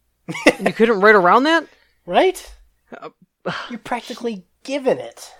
And 0.58 0.66
you 0.66 0.72
couldn't 0.72 1.00
write 1.00 1.14
around 1.14 1.44
that. 1.44 1.66
Right? 2.06 2.54
Uh, 2.96 3.10
You're 3.70 3.78
practically 3.78 4.44
given 4.64 4.98
it. 4.98 5.32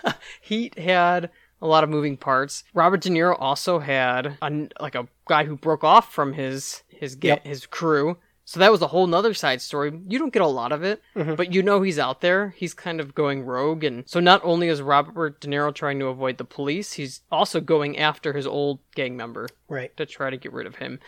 Heat 0.40 0.78
had 0.78 1.30
a 1.62 1.66
lot 1.66 1.84
of 1.84 1.90
moving 1.90 2.16
parts. 2.16 2.64
Robert 2.74 3.00
De 3.00 3.08
Niro 3.08 3.36
also 3.38 3.78
had 3.78 4.36
a, 4.42 4.68
like 4.80 4.94
a 4.94 5.08
guy 5.26 5.44
who 5.44 5.56
broke 5.56 5.84
off 5.84 6.12
from 6.12 6.32
his 6.34 6.82
his 6.88 7.14
ga- 7.16 7.28
Yep. 7.28 7.44
his 7.46 7.66
crew. 7.66 8.18
So 8.48 8.60
that 8.60 8.70
was 8.70 8.80
a 8.80 8.86
whole 8.86 9.08
nother 9.08 9.34
side 9.34 9.60
story. 9.60 9.98
You 10.06 10.20
don't 10.20 10.32
get 10.32 10.40
a 10.42 10.46
lot 10.46 10.70
of 10.70 10.84
it, 10.84 11.02
Mhm. 11.16 11.36
but 11.36 11.52
you 11.52 11.64
know 11.64 11.82
he's 11.82 11.98
out 11.98 12.20
there. 12.20 12.50
He's 12.56 12.74
kind 12.74 13.00
of 13.00 13.12
going 13.14 13.42
rogue, 13.44 13.82
and 13.82 14.08
so 14.08 14.20
not 14.20 14.40
only 14.44 14.68
is 14.68 14.80
Robert 14.80 15.40
De 15.40 15.48
Niro 15.48 15.74
trying 15.74 15.98
to 15.98 16.06
avoid 16.06 16.38
the 16.38 16.44
police, 16.44 16.92
he's 16.92 17.22
also 17.32 17.60
going 17.60 17.98
after 17.98 18.34
his 18.34 18.46
old 18.46 18.78
gang 18.94 19.16
member 19.16 19.48
Right. 19.68 19.94
to 19.96 20.06
try 20.06 20.30
to 20.30 20.36
get 20.36 20.52
rid 20.52 20.68
of 20.68 20.76
him. 20.76 21.00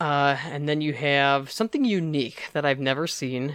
Uh, 0.00 0.36
and 0.46 0.68
then 0.68 0.80
you 0.80 0.92
have 0.92 1.50
something 1.50 1.84
unique 1.84 2.48
that 2.52 2.64
I've 2.64 2.78
never 2.78 3.06
seen 3.06 3.54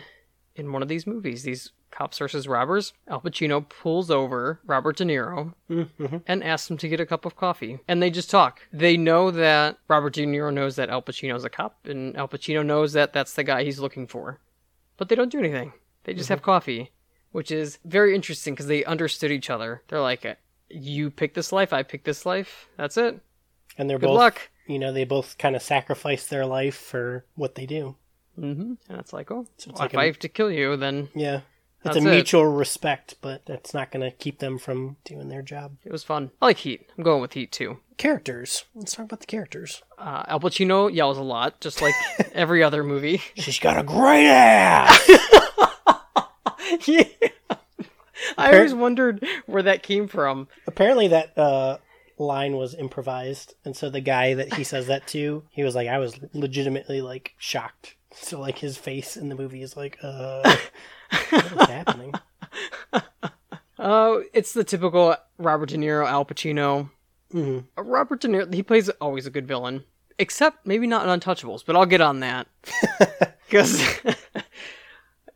in 0.56 0.72
one 0.72 0.82
of 0.82 0.88
these 0.90 1.08
movies. 1.08 1.44
These 1.44 1.72
cops 1.90 2.18
versus 2.18 2.48
robbers. 2.48 2.92
Al 3.08 3.22
Pacino 3.22 3.68
pulls 3.68 4.10
over 4.12 4.60
Robert 4.66 4.98
De 4.98 5.06
Niro 5.06 5.54
Mm-hmm. 5.70 6.18
and 6.28 6.44
asks 6.44 6.70
him 6.70 6.78
to 6.78 6.88
get 6.90 7.00
a 7.00 7.06
cup 7.06 7.24
of 7.26 7.36
coffee. 7.36 7.80
And 7.88 8.02
they 8.02 8.10
just 8.10 8.30
talk. 8.30 8.62
They 8.74 8.98
know 8.98 9.30
that 9.32 9.78
Robert 9.88 10.14
De 10.14 10.26
Niro 10.26 10.52
knows 10.54 10.76
that 10.76 10.90
Al 10.90 11.02
Pacino's 11.04 11.46
a 11.46 11.50
cop, 11.50 11.86
and 11.86 12.18
Al 12.18 12.28
Pacino 12.28 12.66
knows 12.66 12.94
that 12.94 13.14
that's 13.14 13.34
the 13.36 13.44
guy 13.44 13.64
he's 13.64 13.80
looking 13.80 14.08
for. 14.08 14.40
But 14.98 15.10
they 15.10 15.16
don't 15.16 15.32
do 15.32 15.40
anything. 15.40 15.74
They 16.04 16.14
just 16.14 16.30
have 16.30 16.42
coffee, 16.42 16.92
which 17.32 17.52
is 17.52 17.78
very 17.86 18.14
interesting 18.16 18.54
because 18.54 18.68
they 18.68 18.84
understood 18.86 19.32
each 19.32 19.50
other. 19.50 19.82
They're 19.88 20.02
like, 20.02 20.26
you 20.70 21.10
pick 21.12 21.34
this 21.36 21.52
life, 21.52 21.72
I 21.74 21.84
pick 21.84 22.04
this 22.04 22.26
life. 22.26 22.68
That's 22.76 22.98
it. 22.98 23.20
And 23.78 23.90
they're 23.90 24.00
Good 24.00 24.08
both, 24.08 24.18
luck. 24.18 24.50
You 24.68 24.80
know, 24.80 24.92
they 24.92 25.04
both 25.06 25.38
kind 25.38 25.56
of 25.56 25.62
sacrifice 25.62 26.28
their 26.28 26.46
life 26.46 26.76
for 26.76 27.26
what 27.36 27.56
they 27.56 27.66
do. 27.66 27.96
mm-hmm. 28.40 28.74
And 28.90 29.00
it's 29.00 29.14
like, 29.14 29.32
oh, 29.32 29.46
so 29.58 29.70
it's 29.70 29.80
well, 29.80 29.86
like 29.86 29.92
if 29.94 29.98
a- 29.98 30.02
I 30.02 30.06
have 30.08 30.20
to 30.20 30.30
kill 30.30 30.52
you, 30.52 30.76
then 30.78 31.10
Yeah. 31.16 31.42
It's 31.86 31.96
That's 31.96 32.06
a 32.06 32.10
it. 32.10 32.14
mutual 32.14 32.46
respect, 32.46 33.16
but 33.20 33.46
that's 33.46 33.74
not 33.74 33.92
going 33.92 34.10
to 34.10 34.16
keep 34.16 34.40
them 34.40 34.58
from 34.58 34.96
doing 35.04 35.28
their 35.28 35.42
job. 35.42 35.76
it 35.84 35.92
was 35.92 36.02
fun. 36.02 36.32
I 36.42 36.46
like 36.46 36.60
Heat. 36.60 36.90
I'm 36.98 37.04
going 37.04 37.22
with 37.22 37.34
Heat 37.34 37.52
too. 37.52 37.80
Characters. 37.98 38.64
Let's 38.74 38.96
talk 38.96 39.04
about 39.04 39.20
the 39.20 39.26
characters. 39.26 39.84
Uh, 39.98 40.24
Al 40.30 40.40
Pacino 40.40 40.90
yells 40.94 41.18
a 41.18 41.22
lot, 41.24 41.60
just 41.60 41.82
like 41.82 41.94
every 42.34 42.64
other 42.64 42.86
movie. 42.86 43.18
She's 43.36 43.60
got 43.60 43.78
a 43.78 43.84
great 43.84 44.28
ass. 44.30 45.10
yeah. 46.88 47.04
I 48.38 48.54
always 48.56 48.74
wondered 48.74 49.26
where 49.46 49.64
that 49.64 49.84
came 49.84 50.08
from. 50.08 50.48
Apparently, 50.66 51.10
that 51.10 51.38
uh, 51.38 51.80
line 52.24 52.56
was 52.58 52.74
improvised, 52.76 53.56
and 53.66 53.76
so 53.76 53.90
the 53.90 54.02
guy 54.02 54.34
that 54.34 54.54
he 54.56 54.64
says 54.64 54.88
that 54.88 55.06
to, 55.08 55.44
he 55.52 55.64
was 55.64 55.76
like, 55.76 55.88
I 55.88 55.98
was 56.00 56.20
legitimately 56.34 57.02
like 57.02 57.34
shocked. 57.38 57.96
So 58.16 58.40
like 58.40 58.58
his 58.60 58.78
face 58.78 59.18
in 59.18 59.30
the 59.30 59.36
movie 59.36 59.62
is 59.62 59.76
like, 59.78 59.98
uh, 60.04 60.42
what 61.30 61.44
is 61.62 61.68
happening? 61.68 62.14
Oh, 63.80 64.24
it's 64.34 64.54
the 64.54 64.64
typical 64.64 65.16
Robert 65.38 65.70
De 65.70 65.78
Niro, 65.78 66.08
Al 66.08 66.24
Pacino. 66.24 66.90
hmm 67.32 67.60
Uh, 67.78 67.82
Robert 67.84 68.22
De 68.22 68.28
Niro, 68.30 68.54
he 68.54 68.64
plays 68.64 68.88
always 68.90 69.26
a 69.26 69.32
good 69.32 69.48
villain, 69.48 69.84
except 70.20 70.66
maybe 70.66 70.88
not 70.88 71.06
in 71.06 71.20
Untouchables, 71.20 71.66
but 71.66 71.76
I'll 71.76 71.86
get 71.88 72.00
on 72.00 72.22
that 72.22 72.48
because 73.46 73.84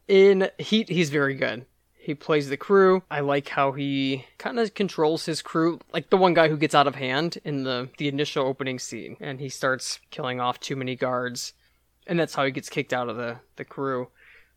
in 0.08 0.50
Heat 0.60 0.88
he's 0.88 1.10
very 1.10 1.34
good. 1.36 1.66
He 2.08 2.16
plays 2.16 2.48
the 2.50 2.56
crew. 2.58 3.04
I 3.12 3.20
like 3.20 3.50
how 3.50 3.74
he 3.74 4.26
kind 4.38 4.58
of 4.60 4.74
controls 4.74 5.26
his 5.26 5.42
crew, 5.42 5.80
like 5.94 6.10
the 6.10 6.16
one 6.18 6.34
guy 6.34 6.48
who 6.48 6.56
gets 6.58 6.74
out 6.74 6.88
of 6.88 6.96
hand 6.96 7.38
in 7.44 7.64
the 7.64 7.90
the 7.98 8.08
initial 8.08 8.46
opening 8.48 8.80
scene, 8.80 9.18
and 9.20 9.40
he 9.42 9.50
starts 9.50 10.00
killing 10.10 10.40
off 10.40 10.60
too 10.60 10.76
many 10.78 10.96
guards, 10.96 11.52
and 12.08 12.18
that's 12.18 12.34
how 12.36 12.46
he 12.46 12.52
gets 12.52 12.70
kicked 12.70 12.94
out 12.94 13.10
of 13.10 13.18
the 13.18 13.40
the 13.58 13.66
crew. 13.66 14.08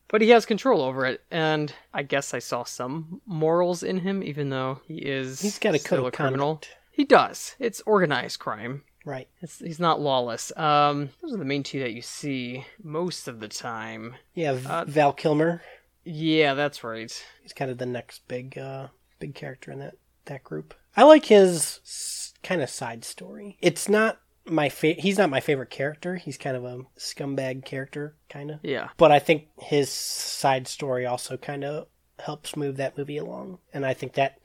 But 0.07 0.23
he 0.23 0.29
has 0.31 0.47
control 0.47 0.81
over 0.81 1.05
it, 1.07 1.23
and 1.31 1.73
I 1.93 2.03
guess 2.05 2.33
I 2.35 2.39
saw 2.39 2.63
some 2.65 3.21
morals 3.27 3.83
in 3.83 3.99
him, 3.99 4.23
even 4.23 4.51
though 4.51 4.81
he 4.87 4.99
is 4.99 5.41
He's 5.41 5.59
got 5.59 5.75
a 5.75 5.79
still 5.81 5.99
code 6.03 6.15
a 6.15 6.17
criminal. 6.17 6.55
conduct. 6.55 6.77
He 6.93 7.05
does. 7.05 7.55
It's 7.59 7.81
organized 7.87 8.39
crime. 8.39 8.83
Right. 9.05 9.29
It's, 9.41 9.59
he's 9.61 9.81
not 9.81 10.01
lawless. 10.01 10.53
Um, 10.57 11.11
those 11.23 11.33
are 11.33 11.39
the 11.39 11.45
main 11.45 11.63
two 11.63 11.81
that 11.81 11.93
you 11.95 12.03
see 12.03 12.67
most 12.83 13.27
of 13.29 13.41
the 13.41 13.49
time. 13.49 14.15
Yeah, 14.35 14.53
v- 14.53 14.67
Uh, 14.69 14.85
Val 14.85 15.13
Kilmer. 15.13 15.63
Yeah, 16.05 16.55
that's 16.55 16.83
right. 16.85 17.13
He's 17.43 17.53
kind 17.53 17.71
of 17.71 17.79
the 17.79 17.87
next 17.87 18.27
big, 18.29 18.57
uh, 18.59 18.89
big 19.19 19.35
character 19.35 19.71
in 19.71 19.79
that 19.81 19.95
that 20.27 20.45
group. 20.45 20.75
I 20.97 21.05
like 21.05 21.27
his 21.27 21.81
s- 21.85 22.35
kind 22.43 22.63
of 22.63 22.71
side 22.71 23.05
story. 23.05 23.57
It's 23.61 23.89
not 23.89 24.21
my 24.45 24.69
fa- 24.69 24.95
He's 24.99 25.19
not 25.19 25.31
my 25.31 25.41
favorite 25.41 25.71
character. 25.71 26.17
He's 26.17 26.37
kind 26.39 26.57
of 26.57 26.65
a 26.65 26.83
scumbag 26.99 27.65
character, 27.65 28.17
kind 28.29 28.51
of. 28.51 28.61
Yeah. 28.63 28.89
But 28.97 29.13
I 29.13 29.19
think 29.19 29.49
his 29.59 29.91
side 29.91 30.69
story 30.69 31.07
also 31.07 31.37
kind 31.37 31.65
of 31.65 31.87
helps 32.19 32.57
move 32.57 32.77
that 32.77 32.97
movie 32.99 33.17
along. 33.17 33.59
And 33.73 33.85
I 33.87 33.95
think 33.95 34.13
that 34.15 34.39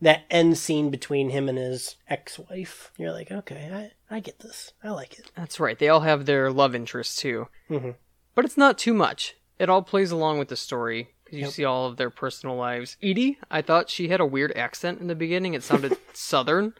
that 0.00 0.24
end 0.30 0.58
scene 0.58 0.90
between 0.90 1.30
him 1.30 1.48
and 1.48 1.56
his 1.58 1.96
ex-wife, 2.08 2.90
you're 2.96 3.12
like, 3.12 3.30
okay, 3.30 3.90
I, 4.10 4.16
I 4.16 4.20
get 4.20 4.40
this. 4.40 4.72
I 4.82 4.90
like 4.90 5.18
it. 5.18 5.30
That's 5.36 5.60
right. 5.60 5.78
They 5.78 5.88
all 5.88 6.00
have 6.00 6.26
their 6.26 6.50
love 6.50 6.74
interests 6.74 7.16
too. 7.16 7.48
Mhm. 7.70 7.94
But 8.34 8.44
it's 8.44 8.56
not 8.56 8.78
too 8.78 8.94
much. 8.94 9.36
It 9.62 9.70
all 9.70 9.82
plays 9.82 10.10
along 10.10 10.38
with 10.40 10.48
the 10.48 10.56
story 10.56 11.08
because 11.24 11.38
you 11.38 11.44
Yep. 11.44 11.52
see 11.52 11.64
all 11.64 11.86
of 11.86 11.96
their 11.96 12.10
personal 12.10 12.56
lives. 12.56 12.96
Edie, 13.02 13.38
I 13.48 13.62
thought 13.62 13.88
she 13.88 14.08
had 14.08 14.20
a 14.20 14.26
weird 14.26 14.50
accent 14.56 15.00
in 15.00 15.06
the 15.06 15.14
beginning. 15.14 15.54
It 15.54 15.62
sounded 15.62 15.96
southern. 16.12 16.74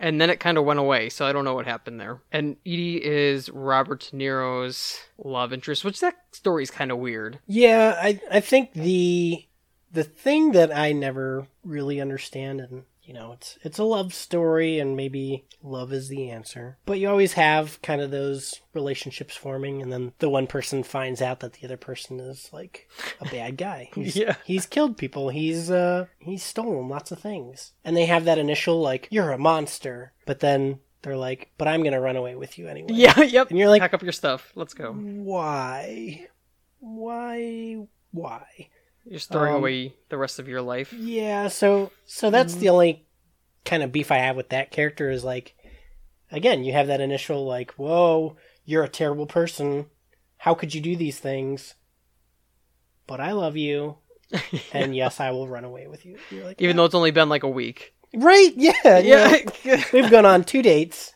And 0.00 0.20
then 0.20 0.28
it 0.28 0.40
kind 0.40 0.58
of 0.58 0.64
went 0.64 0.78
away, 0.80 1.08
so 1.08 1.24
I 1.24 1.32
don't 1.32 1.44
know 1.44 1.54
what 1.54 1.64
happened 1.66 1.98
there. 2.00 2.20
And 2.30 2.56
Edie 2.66 3.02
is 3.02 3.48
Robert 3.48 4.08
De 4.10 4.16
Niro's 4.16 4.98
love 5.16 5.52
interest, 5.54 5.84
which 5.84 6.00
that 6.00 6.16
story 6.32 6.64
is 6.64 6.70
kind 6.70 6.90
of 6.90 6.98
weird. 6.98 7.38
Yeah, 7.46 7.96
I 7.98 8.20
I 8.30 8.40
think 8.40 8.72
the 8.74 9.46
the 9.92 10.04
thing 10.04 10.52
that 10.52 10.76
I 10.76 10.92
never 10.92 11.46
really 11.64 11.98
understand 12.00 12.60
and 12.60 12.82
you 13.06 13.14
know, 13.14 13.32
it's 13.32 13.56
it's 13.62 13.78
a 13.78 13.84
love 13.84 14.12
story 14.12 14.80
and 14.80 14.96
maybe 14.96 15.46
love 15.62 15.92
is 15.92 16.08
the 16.08 16.28
answer. 16.28 16.76
But 16.86 16.98
you 16.98 17.08
always 17.08 17.34
have 17.34 17.80
kind 17.80 18.00
of 18.00 18.10
those 18.10 18.60
relationships 18.74 19.36
forming 19.36 19.80
and 19.80 19.92
then 19.92 20.12
the 20.18 20.28
one 20.28 20.46
person 20.48 20.82
finds 20.82 21.22
out 21.22 21.40
that 21.40 21.54
the 21.54 21.64
other 21.64 21.76
person 21.76 22.18
is 22.18 22.50
like 22.52 22.88
a 23.20 23.24
bad 23.26 23.56
guy. 23.56 23.90
He's, 23.94 24.16
Yeah. 24.16 24.34
He's 24.44 24.66
killed 24.66 24.98
people. 24.98 25.28
He's 25.28 25.70
uh 25.70 26.06
he's 26.18 26.42
stolen 26.42 26.88
lots 26.88 27.12
of 27.12 27.20
things. 27.20 27.72
And 27.84 27.96
they 27.96 28.06
have 28.06 28.24
that 28.24 28.38
initial 28.38 28.80
like 28.80 29.06
you're 29.10 29.30
a 29.30 29.38
monster, 29.38 30.12
but 30.26 30.40
then 30.40 30.80
they're 31.02 31.16
like, 31.16 31.52
"But 31.56 31.68
I'm 31.68 31.82
going 31.82 31.92
to 31.92 32.00
run 32.00 32.16
away 32.16 32.34
with 32.34 32.58
you 32.58 32.66
anyway." 32.66 32.88
Yeah, 32.92 33.20
yep. 33.20 33.50
And 33.50 33.58
you're 33.58 33.68
like, 33.68 33.80
pack 33.80 33.94
up 33.94 34.02
your 34.02 34.10
stuff. 34.10 34.50
Let's 34.56 34.74
go. 34.74 34.92
"Why? 34.92 36.26
Why? 36.80 37.86
Why?" 38.10 38.68
You're 39.06 39.18
just 39.18 39.30
throwing 39.30 39.52
Um, 39.54 39.60
away 39.60 39.94
the 40.08 40.18
rest 40.18 40.38
of 40.38 40.48
your 40.48 40.60
life. 40.62 40.92
Yeah, 40.92 41.48
so 41.48 41.92
so 42.06 42.28
that's 42.30 42.56
the 42.56 42.68
only 42.68 43.06
kind 43.64 43.82
of 43.82 43.92
beef 43.92 44.10
I 44.12 44.18
have 44.18 44.36
with 44.36 44.48
that 44.50 44.70
character 44.70 45.10
is 45.10 45.22
like 45.24 45.54
again, 46.32 46.64
you 46.64 46.72
have 46.72 46.88
that 46.88 47.00
initial 47.00 47.46
like, 47.46 47.70
"Whoa, 47.72 48.36
you're 48.64 48.82
a 48.84 48.88
terrible 48.88 49.26
person. 49.26 49.86
How 50.38 50.54
could 50.54 50.74
you 50.74 50.80
do 50.80 50.96
these 50.96 51.18
things?" 51.20 51.74
But 53.06 53.20
I 53.20 53.30
love 53.32 53.56
you, 53.56 53.98
and 54.72 54.94
yes, 54.96 55.20
I 55.20 55.30
will 55.30 55.46
run 55.46 55.64
away 55.64 55.86
with 55.86 56.04
you. 56.04 56.18
You're 56.30 56.44
like, 56.44 56.60
Even 56.60 56.76
though 56.76 56.84
it's 56.84 56.94
only 56.94 57.12
been 57.12 57.28
like 57.28 57.44
a 57.44 57.48
week. 57.48 57.94
right? 58.12 58.50
Yeah, 58.56 58.72
yeah. 58.98 59.36
Yeah. 59.64 59.84
We've 59.92 60.10
gone 60.10 60.26
on 60.26 60.42
two 60.42 60.62
dates. 60.62 61.12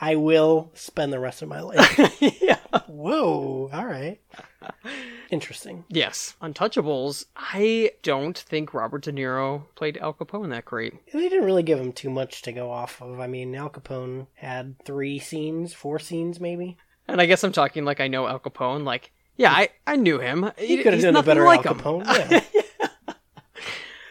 I 0.00 0.14
will 0.14 0.70
spend 0.74 1.12
the 1.12 1.18
rest 1.18 1.42
of 1.42 1.48
my 1.48 1.60
life. 1.60 1.98
yeah. 2.40 2.58
Whoa! 2.86 3.68
All 3.72 3.84
right. 3.86 4.20
Interesting. 5.30 5.84
Yes. 5.88 6.34
Untouchables. 6.42 7.26
I 7.36 7.92
don't 8.02 8.36
think 8.36 8.74
Robert 8.74 9.02
De 9.02 9.12
Niro 9.12 9.64
played 9.74 9.96
Al 9.98 10.14
Capone 10.14 10.50
that 10.50 10.64
great. 10.64 10.94
They 11.12 11.28
didn't 11.28 11.44
really 11.44 11.62
give 11.62 11.78
him 11.78 11.92
too 11.92 12.10
much 12.10 12.42
to 12.42 12.52
go 12.52 12.70
off 12.70 13.00
of. 13.02 13.20
I 13.20 13.26
mean, 13.26 13.54
Al 13.54 13.70
Capone 13.70 14.26
had 14.34 14.76
three 14.84 15.18
scenes, 15.18 15.74
four 15.74 15.98
scenes, 15.98 16.40
maybe. 16.40 16.76
And 17.06 17.20
I 17.20 17.26
guess 17.26 17.44
I'm 17.44 17.52
talking 17.52 17.84
like 17.84 18.00
I 18.00 18.08
know 18.08 18.26
Al 18.26 18.40
Capone. 18.40 18.84
Like, 18.84 19.12
yeah, 19.36 19.52
I, 19.52 19.70
I 19.86 19.96
knew 19.96 20.18
him. 20.18 20.50
He 20.58 20.82
could 20.82 20.92
have 20.92 21.02
done 21.02 21.16
a 21.16 21.22
better 21.22 21.44
like 21.44 21.66
Al 21.66 21.74
him. 21.74 21.80
Capone. 21.80 22.44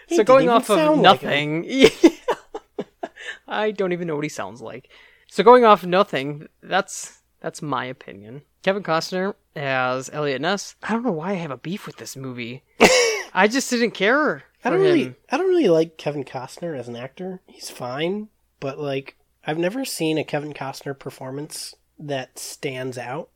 Yeah. 0.09 0.17
So 0.17 0.23
going 0.23 0.47
off 0.47 0.69
of 0.69 0.77
sound 0.77 1.01
like 1.01 1.21
nothing, 1.21 1.69
I 3.47 3.71
don't 3.71 3.91
even 3.91 4.07
know 4.07 4.15
what 4.15 4.23
he 4.23 4.29
sounds 4.29 4.61
like. 4.61 4.89
So 5.27 5.43
going 5.43 5.65
off 5.65 5.85
nothing, 5.85 6.47
that's 6.63 7.19
that's 7.41 7.61
my 7.61 7.83
opinion. 7.83 8.43
Kevin 8.67 8.83
Costner 8.83 9.33
as 9.55 10.09
Eliot 10.11 10.41
Ness. 10.41 10.75
I 10.83 10.91
don't 10.91 11.05
know 11.05 11.11
why 11.13 11.29
I 11.29 11.35
have 11.35 11.51
a 11.51 11.57
beef 11.57 11.87
with 11.87 11.95
this 11.95 12.17
movie. 12.17 12.65
I 13.33 13.47
just 13.49 13.69
didn't 13.69 13.91
care. 13.91 14.43
I 14.61 14.69
don't 14.69 14.81
really, 14.81 15.03
him. 15.03 15.15
I 15.31 15.37
don't 15.37 15.47
really 15.47 15.69
like 15.69 15.97
Kevin 15.97 16.25
Costner 16.25 16.77
as 16.77 16.89
an 16.89 16.97
actor. 16.97 17.39
He's 17.45 17.69
fine, 17.69 18.27
but 18.59 18.77
like, 18.77 19.15
I've 19.45 19.57
never 19.57 19.85
seen 19.85 20.17
a 20.17 20.25
Kevin 20.25 20.51
Costner 20.51 20.99
performance 20.99 21.75
that 21.97 22.37
stands 22.37 22.97
out. 22.97 23.29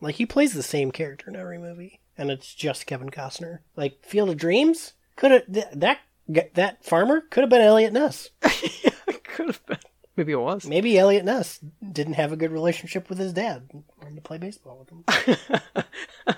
Like 0.00 0.14
he 0.14 0.24
plays 0.24 0.52
the 0.52 0.62
same 0.62 0.92
character 0.92 1.30
in 1.30 1.34
every 1.34 1.58
movie, 1.58 1.98
and 2.16 2.30
it's 2.30 2.54
just 2.54 2.86
Kevin 2.86 3.10
Costner. 3.10 3.58
Like 3.74 4.04
Field 4.04 4.28
of 4.28 4.36
Dreams 4.36 4.92
could 5.16 5.32
have 5.32 5.52
th- 5.52 5.66
that 5.72 5.98
that 6.54 6.84
farmer 6.84 7.22
could 7.22 7.40
have 7.40 7.50
been 7.50 7.60
Eliot 7.60 7.92
Ness. 7.92 8.30
Could 9.24 9.46
have 9.46 9.66
been. 9.66 9.78
Maybe 10.16 10.32
it 10.32 10.36
was. 10.40 10.66
Maybe 10.66 10.98
Eliot 10.98 11.24
Ness 11.24 11.60
didn't 11.92 12.14
have 12.14 12.32
a 12.32 12.36
good 12.36 12.50
relationship 12.50 13.08
with 13.08 13.18
his 13.18 13.32
dad. 13.32 13.68
Wanted 14.00 14.16
to 14.16 14.22
play 14.22 14.38
baseball 14.38 14.78
with 14.78 15.36
him. 15.36 15.36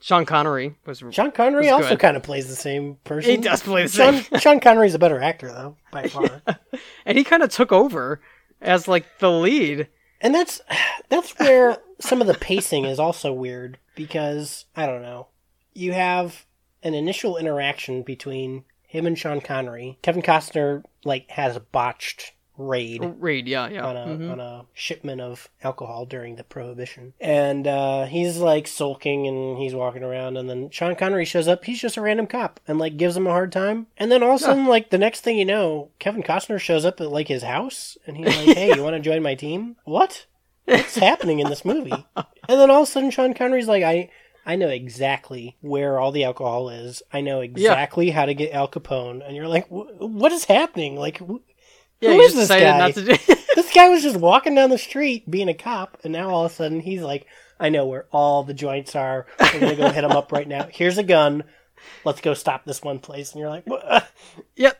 Sean 0.00 0.24
Connery 0.24 0.76
was. 0.86 1.02
Sean 1.10 1.30
Connery 1.30 1.64
Was 1.66 1.72
also 1.72 1.88
good. 1.90 1.98
kind 1.98 2.16
of 2.16 2.22
plays 2.22 2.48
the 2.48 2.56
same 2.56 2.96
person. 3.04 3.30
He 3.32 3.36
does 3.36 3.62
play 3.62 3.82
the 3.82 3.88
Sean, 3.88 4.22
same. 4.22 4.40
Sean 4.40 4.60
Connery's 4.60 4.94
a 4.94 4.98
better 4.98 5.20
actor 5.20 5.48
though, 5.48 5.76
by 5.90 6.08
far. 6.08 6.40
and 7.04 7.18
he 7.18 7.24
kind 7.24 7.42
of 7.42 7.50
took 7.50 7.70
over 7.70 8.20
as 8.62 8.88
like 8.88 9.04
the 9.18 9.30
lead. 9.30 9.88
And 10.22 10.34
that's 10.34 10.60
that's 11.08 11.38
where 11.38 11.78
some 11.98 12.20
of 12.20 12.26
the 12.26 12.34
pacing 12.34 12.84
is 12.84 12.98
also 12.98 13.32
weird 13.32 13.78
because 13.94 14.64
I 14.74 14.86
don't 14.86 15.02
know. 15.02 15.28
You 15.74 15.92
have 15.92 16.46
an 16.82 16.94
initial 16.94 17.36
interaction 17.36 18.02
between 18.02 18.64
him 18.86 19.06
and 19.06 19.18
Sean 19.18 19.40
Connery. 19.40 19.98
Kevin 20.02 20.22
Costner 20.22 20.82
like 21.04 21.30
has 21.32 21.58
botched 21.58 22.32
raid 22.68 23.02
Raid, 23.18 23.48
yeah, 23.48 23.68
yeah. 23.68 23.84
on 23.86 23.96
a 23.96 24.06
Mhm. 24.06 24.32
on 24.32 24.40
a 24.40 24.64
shipment 24.74 25.20
of 25.20 25.48
alcohol 25.62 26.04
during 26.06 26.36
the 26.36 26.44
prohibition. 26.44 27.14
And 27.20 27.66
uh, 27.66 28.04
he's 28.06 28.38
like 28.38 28.66
sulking 28.66 29.26
and 29.26 29.58
he's 29.58 29.74
walking 29.74 30.02
around 30.02 30.36
and 30.36 30.48
then 30.50 30.70
Sean 30.70 30.94
Connery 30.94 31.24
shows 31.24 31.48
up. 31.48 31.64
He's 31.64 31.80
just 31.80 31.96
a 31.96 32.00
random 32.00 32.26
cop 32.26 32.60
and 32.68 32.78
like 32.78 32.96
gives 32.96 33.16
him 33.16 33.26
a 33.26 33.30
hard 33.30 33.52
time. 33.52 33.86
And 33.96 34.12
then 34.12 34.22
all 34.22 34.34
of 34.34 34.40
a 34.40 34.44
sudden, 34.44 34.66
like 34.66 34.90
the 34.90 34.98
next 34.98 35.20
thing 35.22 35.38
you 35.38 35.44
know, 35.44 35.90
Kevin 35.98 36.22
Costner 36.22 36.60
shows 36.60 36.84
up 36.84 37.00
at 37.00 37.10
like 37.10 37.28
his 37.28 37.42
house 37.42 37.96
and 38.06 38.16
he's 38.16 38.26
like, 38.26 38.56
"Hey, 38.56 38.74
you 38.76 38.82
want 38.82 38.94
to 38.96 39.00
join 39.00 39.22
my 39.22 39.34
team?" 39.34 39.76
What? 39.84 40.26
What's 40.66 40.96
happening 40.96 41.40
in 41.40 41.48
this 41.48 41.64
movie? 41.64 41.92
And 42.16 42.60
then 42.60 42.70
all 42.70 42.82
of 42.82 42.88
a 42.88 42.90
sudden, 42.90 43.10
Sean 43.10 43.34
Connery's 43.34 43.68
like, 43.68 43.82
"I." 43.82 44.10
I 44.46 44.56
know 44.56 44.68
exactly 44.68 45.56
where 45.60 46.00
all 46.00 46.12
the 46.12 46.24
alcohol 46.24 46.70
is. 46.70 47.02
I 47.12 47.20
know 47.20 47.40
exactly 47.40 48.08
how 48.10 48.24
to 48.24 48.32
get 48.34 48.52
Al 48.52 48.68
Capone. 48.68 49.24
And 49.24 49.36
you're 49.36 49.46
like, 49.46 49.68
"Wh- 49.68 50.00
what 50.00 50.32
is 50.32 50.46
happening? 50.46 50.96
Like, 50.96 51.18
wh- 51.18 51.44
yeah, 52.00 52.12
who 52.12 52.20
is 52.20 52.34
this 52.34 52.48
guy? 52.48 52.90
do. 52.90 53.02
this 53.54 53.72
guy 53.74 53.88
was 53.88 54.02
just 54.02 54.16
walking 54.16 54.54
down 54.54 54.70
the 54.70 54.78
street 54.78 55.30
being 55.30 55.48
a 55.48 55.54
cop, 55.54 55.98
and 56.04 56.12
now 56.12 56.30
all 56.30 56.44
of 56.46 56.52
a 56.52 56.54
sudden 56.54 56.80
he's 56.80 57.02
like, 57.02 57.26
I 57.58 57.68
know 57.68 57.86
where 57.86 58.06
all 58.10 58.42
the 58.42 58.54
joints 58.54 58.96
are. 58.96 59.26
We're 59.38 59.60
gonna 59.60 59.76
go 59.76 59.90
hit 59.90 60.02
them 60.02 60.12
up 60.12 60.32
right 60.32 60.48
now. 60.48 60.68
Here's 60.70 60.98
a 60.98 61.02
gun. 61.02 61.44
Let's 62.04 62.20
go 62.20 62.34
stop 62.34 62.64
this 62.64 62.82
one 62.82 62.98
place. 62.98 63.32
And 63.32 63.40
you're 63.40 63.48
like, 63.50 63.66
what? 63.66 64.10
yep. 64.56 64.78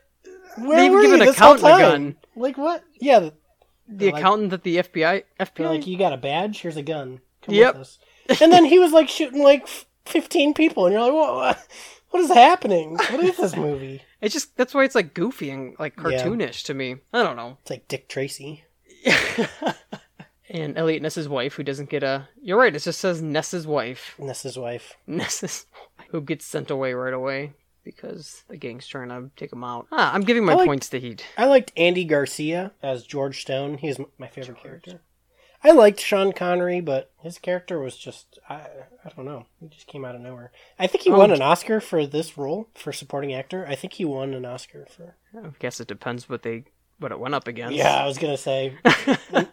Where 0.57 0.77
They 0.79 0.87
even 0.87 0.93
were 0.97 1.03
give 1.03 1.09
you 1.11 1.15
an 1.21 1.27
this 1.27 1.39
whole 1.39 1.55
accountant 1.55 1.67
a 1.67 1.83
time? 1.85 2.03
gun. 2.03 2.17
Like 2.37 2.59
what? 2.59 2.85
Yeah, 3.01 3.31
The 3.89 4.07
like- 4.13 4.15
accountant 4.21 4.53
at 4.53 4.63
the 4.63 4.77
FBI. 4.79 5.25
FBI. 5.39 5.65
like, 5.69 5.87
you 5.87 5.99
got 5.99 6.13
a 6.13 6.17
badge? 6.17 6.61
Here's 6.61 6.77
a 6.77 6.83
gun. 6.83 7.21
Come 7.43 7.55
Yep. 7.55 7.75
with 7.75 7.81
us. 7.83 7.99
And 8.41 8.53
then 8.53 8.65
he 8.65 8.79
was 8.79 8.93
like 8.93 9.09
shooting 9.09 9.43
like 9.43 9.67
15 10.07 10.55
people, 10.55 10.87
and 10.87 10.93
you're 10.95 11.03
like, 11.03 11.13
what? 11.13 11.67
What 12.11 12.21
is 12.25 12.31
happening? 12.31 12.97
What 12.97 13.21
is 13.21 13.37
this 13.37 13.57
movie? 13.57 14.03
It's 14.21 14.35
just 14.35 14.55
that's 14.57 14.75
why 14.75 14.85
it's 14.85 14.95
like 14.95 15.15
goofy 15.15 15.49
and 15.51 15.75
like 15.79 15.95
Yeah. 15.97 16.03
cartoonish 16.23 16.65
to 16.65 16.75
me. 16.75 16.97
I 17.13 17.23
don't 17.23 17.37
know. 17.37 17.57
It's 17.63 17.71
like 17.71 17.89
Dick 17.89 18.07
Tracy. 18.07 18.65
and 20.51 20.77
Eliot 20.77 21.03
Ness's 21.03 21.29
wife, 21.29 21.55
who 21.55 21.63
doesn't 21.63 21.89
get 21.91 22.03
a. 22.03 22.29
You're 22.43 22.59
right. 22.59 22.75
It 22.75 22.83
just 22.83 23.01
says 23.01 23.23
Ness's 23.23 23.67
wife. 23.67 24.15
Ness's 24.19 24.59
wife. 24.59 24.97
Ness's 25.07 25.67
who 26.11 26.21
gets 26.21 26.45
sent 26.45 26.71
away 26.71 26.93
right 26.93 27.15
away 27.15 27.53
because 27.85 28.43
the 28.49 28.57
gang's 28.57 28.87
trying 28.87 29.09
to 29.09 29.31
take 29.37 29.53
him 29.53 29.65
out. 29.65 29.87
Ah, 29.93 30.13
I'm 30.13 30.21
giving 30.23 30.45
my 30.45 30.53
I 30.53 30.57
like- 30.57 30.67
points 30.67 30.89
to 30.91 31.01
Heat. 31.01 31.25
I 31.39 31.47
liked 31.47 31.73
Andy 31.77 32.05
Garcia 32.05 32.73
as 32.83 33.05
George 33.07 33.41
Stone. 33.43 33.79
He's 33.79 33.99
my 34.19 34.27
favorite 34.29 34.63
character. 34.63 35.01
I 35.63 35.73
liked 35.73 36.01
Sean 36.01 36.33
Connery, 36.33 36.81
but 36.81 37.11
his 37.19 37.39
character 37.39 37.79
was 37.81 37.97
just 37.97 38.39
I 38.49 38.67
I 39.05 39.09
don't 39.15 39.27
know. 39.27 39.47
He 39.61 39.69
just 39.69 39.87
came 39.87 40.05
out 40.05 40.15
of 40.15 40.21
nowhere. 40.23 40.53
I 40.79 40.87
think 40.87 41.05
he 41.05 41.11
Oh, 41.11 41.19
won 41.19 41.31
an 41.31 41.43
Oscar 41.43 41.81
for 41.81 42.07
this 42.07 42.39
role 42.39 42.69
for 42.75 42.93
supporting 42.93 43.35
actor. 43.35 43.67
I 43.69 43.75
think 43.75 43.95
he 43.95 44.05
won 44.05 44.33
an 44.35 44.45
Oscar 44.47 44.87
for. 44.87 45.17
I 45.37 45.51
guess 45.59 45.81
it 45.81 45.89
depends 45.89 46.29
what 46.29 46.43
they 46.43 46.65
what 46.99 47.13
it 47.13 47.19
went 47.21 47.35
up 47.35 47.47
against. 47.47 47.77
Yeah, 47.77 47.95
I 47.95 48.07
was 48.07 48.19
gonna 48.19 48.37
say 48.39 48.77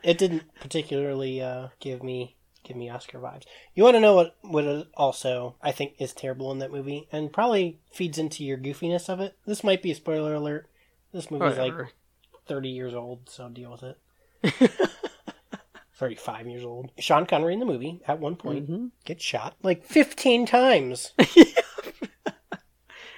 it 0.04 0.18
didn't 0.18 0.44
particularly 0.62 1.42
uh, 1.42 1.70
give 1.80 2.04
me 2.04 2.36
give 2.64 2.78
me 2.78 2.90
Oscar 2.90 3.20
vibes. 3.20 3.44
You 3.76 3.84
want 3.84 3.96
to 3.96 4.02
know 4.02 4.16
what 4.16 4.38
what 4.42 4.88
also 4.96 5.56
I 5.62 5.72
think 5.74 5.94
is 6.00 6.14
terrible 6.14 6.52
in 6.52 6.60
that 6.60 6.72
movie 6.72 7.08
and 7.12 7.32
probably 7.34 7.80
feeds 7.92 8.18
into 8.18 8.44
your 8.46 8.58
goofiness 8.58 9.10
of 9.10 9.20
it. 9.20 9.38
This 9.46 9.64
might 9.64 9.82
be 9.82 9.92
a 9.92 9.96
spoiler 9.96 10.34
alert. 10.34 10.70
This 11.14 11.32
movie's 11.32 11.58
like 11.58 11.74
30 12.48 12.70
years 12.70 12.94
old, 12.94 13.30
so 13.30 13.50
deal 13.50 13.72
with 13.72 13.84
it. 13.84 14.72
35 15.98 16.48
years 16.48 16.64
old. 16.64 16.92
Sean 17.00 17.26
Connery 17.26 17.54
in 17.54 17.60
the 17.60 17.66
movie 17.66 18.02
at 18.08 18.20
one 18.20 18.36
point 18.36 18.70
Mhm. 18.70 18.92
gets 19.06 19.24
shot 19.24 19.56
like 19.64 19.84
15 19.84 20.46
times. 20.46 21.12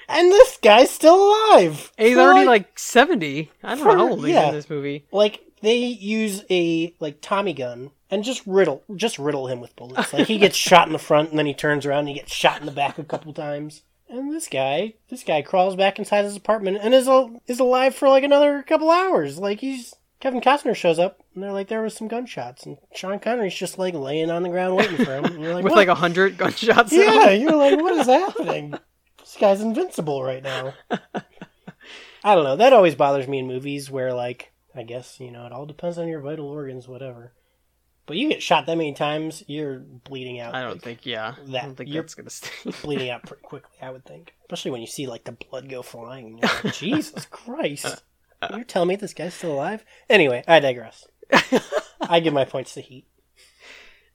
and 0.07 0.31
this 0.31 0.57
guy's 0.61 0.89
still 0.89 1.15
alive. 1.31 1.91
He's 1.97 2.15
For, 2.15 2.21
already 2.21 2.45
like, 2.47 2.77
70. 2.79 3.51
I 3.63 3.75
don't 3.75 3.79
for- 3.83 3.91
know 3.95 3.97
how 4.07 4.09
old 4.11 4.25
he 4.25 4.31
is 4.31 4.35
yeah. 4.35 4.49
in 4.49 4.55
this 4.55 4.69
movie. 4.69 5.05
like 5.11 5.41
they 5.61 5.75
use 5.77 6.43
a 6.49 6.95
like 7.01 7.17
Tommy 7.21 7.51
gun 7.53 7.91
and 8.09 8.23
just 8.23 8.41
riddle 8.47 8.81
just 8.95 9.19
riddle 9.19 9.47
him 9.47 9.59
with 9.59 9.75
bullets. 9.75 10.13
Like 10.13 10.27
he 10.27 10.37
gets 10.37 10.55
shot 10.69 10.87
in 10.87 10.93
the 10.93 10.99
front 10.99 11.29
and 11.31 11.37
then 11.37 11.45
he 11.45 11.53
turns 11.53 11.85
around 11.85 11.99
and 11.99 12.07
he 12.09 12.13
gets 12.15 12.33
shot 12.33 12.59
in 12.61 12.65
the 12.65 12.71
back 12.71 12.97
a 12.97 13.03
couple 13.03 13.33
times. 13.33 13.83
And 14.07 14.33
this 14.33 14.47
guy, 14.47 14.93
this 15.09 15.23
guy 15.23 15.41
crawls 15.43 15.75
back 15.75 15.99
inside 15.99 16.23
his 16.23 16.35
apartment 16.35 16.79
and 16.81 16.95
is 16.95 17.07
is 17.45 17.59
alive 17.59 17.93
for 17.93 18.07
like 18.09 18.23
another 18.23 18.63
couple 18.63 18.89
hours. 18.89 19.37
Like 19.37 19.59
he's 19.59 19.93
Kevin 20.19 20.41
Costner 20.41 20.75
shows 20.75 20.99
up 20.99 21.21
and 21.33 21.41
they're 21.43 21.53
like 21.53 21.69
there 21.69 21.81
was 21.81 21.95
some 21.95 22.07
gunshots 22.09 22.65
and 22.65 22.77
Sean 22.93 23.19
Connery's 23.19 23.55
just 23.55 23.77
like 23.79 23.93
laying 23.93 24.29
on 24.29 24.43
the 24.43 24.49
ground 24.49 24.75
waiting 24.75 24.97
for 24.97 25.15
him. 25.15 25.25
And 25.25 25.41
you're 25.41 25.53
like, 25.53 25.63
With 25.63 25.71
what? 25.71 25.77
like 25.77 25.87
a 25.87 25.95
hundred 25.95 26.37
gunshots. 26.37 26.91
yeah, 26.91 27.29
you're 27.31 27.55
like, 27.55 27.79
what 27.79 27.93
is 27.97 28.07
happening? 28.07 28.73
This 29.19 29.37
guy's 29.39 29.61
invincible 29.61 30.23
right 30.23 30.43
now. 30.43 30.73
I 32.23 32.35
don't 32.35 32.43
know. 32.43 32.57
That 32.57 32.73
always 32.73 32.95
bothers 32.95 33.27
me 33.27 33.39
in 33.39 33.47
movies 33.47 33.89
where, 33.89 34.13
like, 34.13 34.51
I 34.75 34.83
guess 34.83 35.19
you 35.19 35.31
know, 35.31 35.45
it 35.45 35.51
all 35.53 35.65
depends 35.65 35.97
on 35.97 36.07
your 36.07 36.19
vital 36.19 36.47
organs, 36.49 36.87
whatever. 36.87 37.31
But 38.05 38.17
you 38.17 38.27
get 38.27 38.41
shot 38.41 38.65
that 38.65 38.75
many 38.77 38.93
times, 38.93 39.43
you're 39.47 39.79
bleeding 39.79 40.39
out. 40.39 40.55
I 40.55 40.61
don't 40.63 40.73
like, 40.73 40.81
think, 40.81 41.05
yeah. 41.05 41.35
I 41.47 41.61
don't 41.61 41.75
think 41.75 41.89
you're- 41.89 42.01
that's 42.01 42.15
going 42.15 42.25
to 42.27 42.31
stay. 42.33 42.49
bleeding 42.81 43.09
out 43.11 43.23
pretty 43.23 43.43
quickly. 43.43 43.69
I 43.81 43.91
would 43.91 44.03
think, 44.03 44.33
especially 44.41 44.71
when 44.71 44.81
you 44.81 44.87
see 44.87 45.05
like 45.07 45.23
the 45.25 45.31
blood 45.33 45.69
go 45.69 45.81
flying. 45.83 46.39
Like, 46.41 46.73
Jesus 46.73 47.25
Christ! 47.29 48.03
You're 48.49 48.63
telling 48.63 48.89
me 48.89 48.95
this 48.95 49.13
guy's 49.13 49.33
still 49.33 49.53
alive? 49.53 49.83
Anyway, 50.09 50.43
I 50.47 50.59
digress. 50.59 51.07
I 52.01 52.19
give 52.19 52.33
my 52.33 52.45
points 52.45 52.73
to 52.73 52.81
Heat. 52.81 53.05